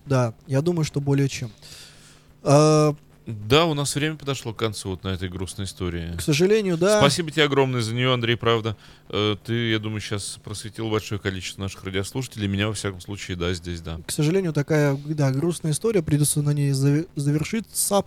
[0.06, 1.50] Да, я думаю, что более чем.
[2.42, 2.94] А,
[3.28, 6.16] Да, у нас время подошло к концу вот на этой грустной истории.
[6.16, 6.98] к сожалению, да.
[6.98, 8.74] Спасибо тебе огромное за нее, Андрей, правда.
[9.10, 12.48] Э, Ты, я думаю, сейчас просветил большое количество наших радиослушателей.
[12.48, 14.00] Меня, во всяком случае, да, здесь, да.
[14.06, 18.02] К сожалению, такая, да, грустная история, придется на ней заве- завершиться.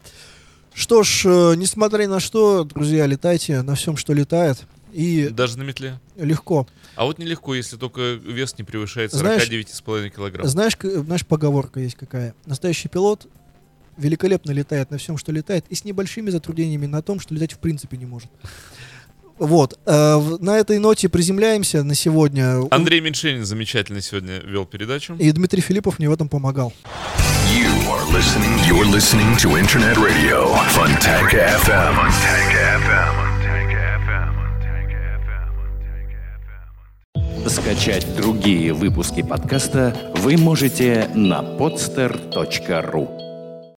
[0.73, 4.63] Что ж, э, несмотря на что, друзья, летайте на всем, что летает.
[4.91, 5.99] И Даже на метле.
[6.17, 6.67] легко.
[6.95, 10.47] А вот нелегко, если только вес не превышает Знаешь, 49,5 килограмм.
[10.47, 12.33] Знаешь, знаешь, поговорка есть какая?
[12.47, 13.27] Настоящий пилот
[13.97, 17.57] великолепно летает на всем, что летает, и с небольшими затруднениями на том, что летать в
[17.59, 18.29] принципе не может.
[19.37, 19.79] Вот.
[19.87, 22.61] э, в- на этой ноте приземляемся на сегодня.
[22.69, 25.15] Андрей Меньшенин замечательно сегодня вел передачу.
[25.15, 26.71] И Дмитрий Филиппов мне в этом помогал.
[27.51, 28.55] You are listening.
[28.69, 31.95] You're listening to Internet Radio, Funtank FM.
[31.95, 33.13] Fontanka FM.
[33.17, 34.29] Fontanka FM.
[34.37, 35.49] Fontanka FM.
[35.57, 37.49] Fontanka FM.
[37.49, 43.20] Скачать другие выпуски подкаста вы можете на podster.ru.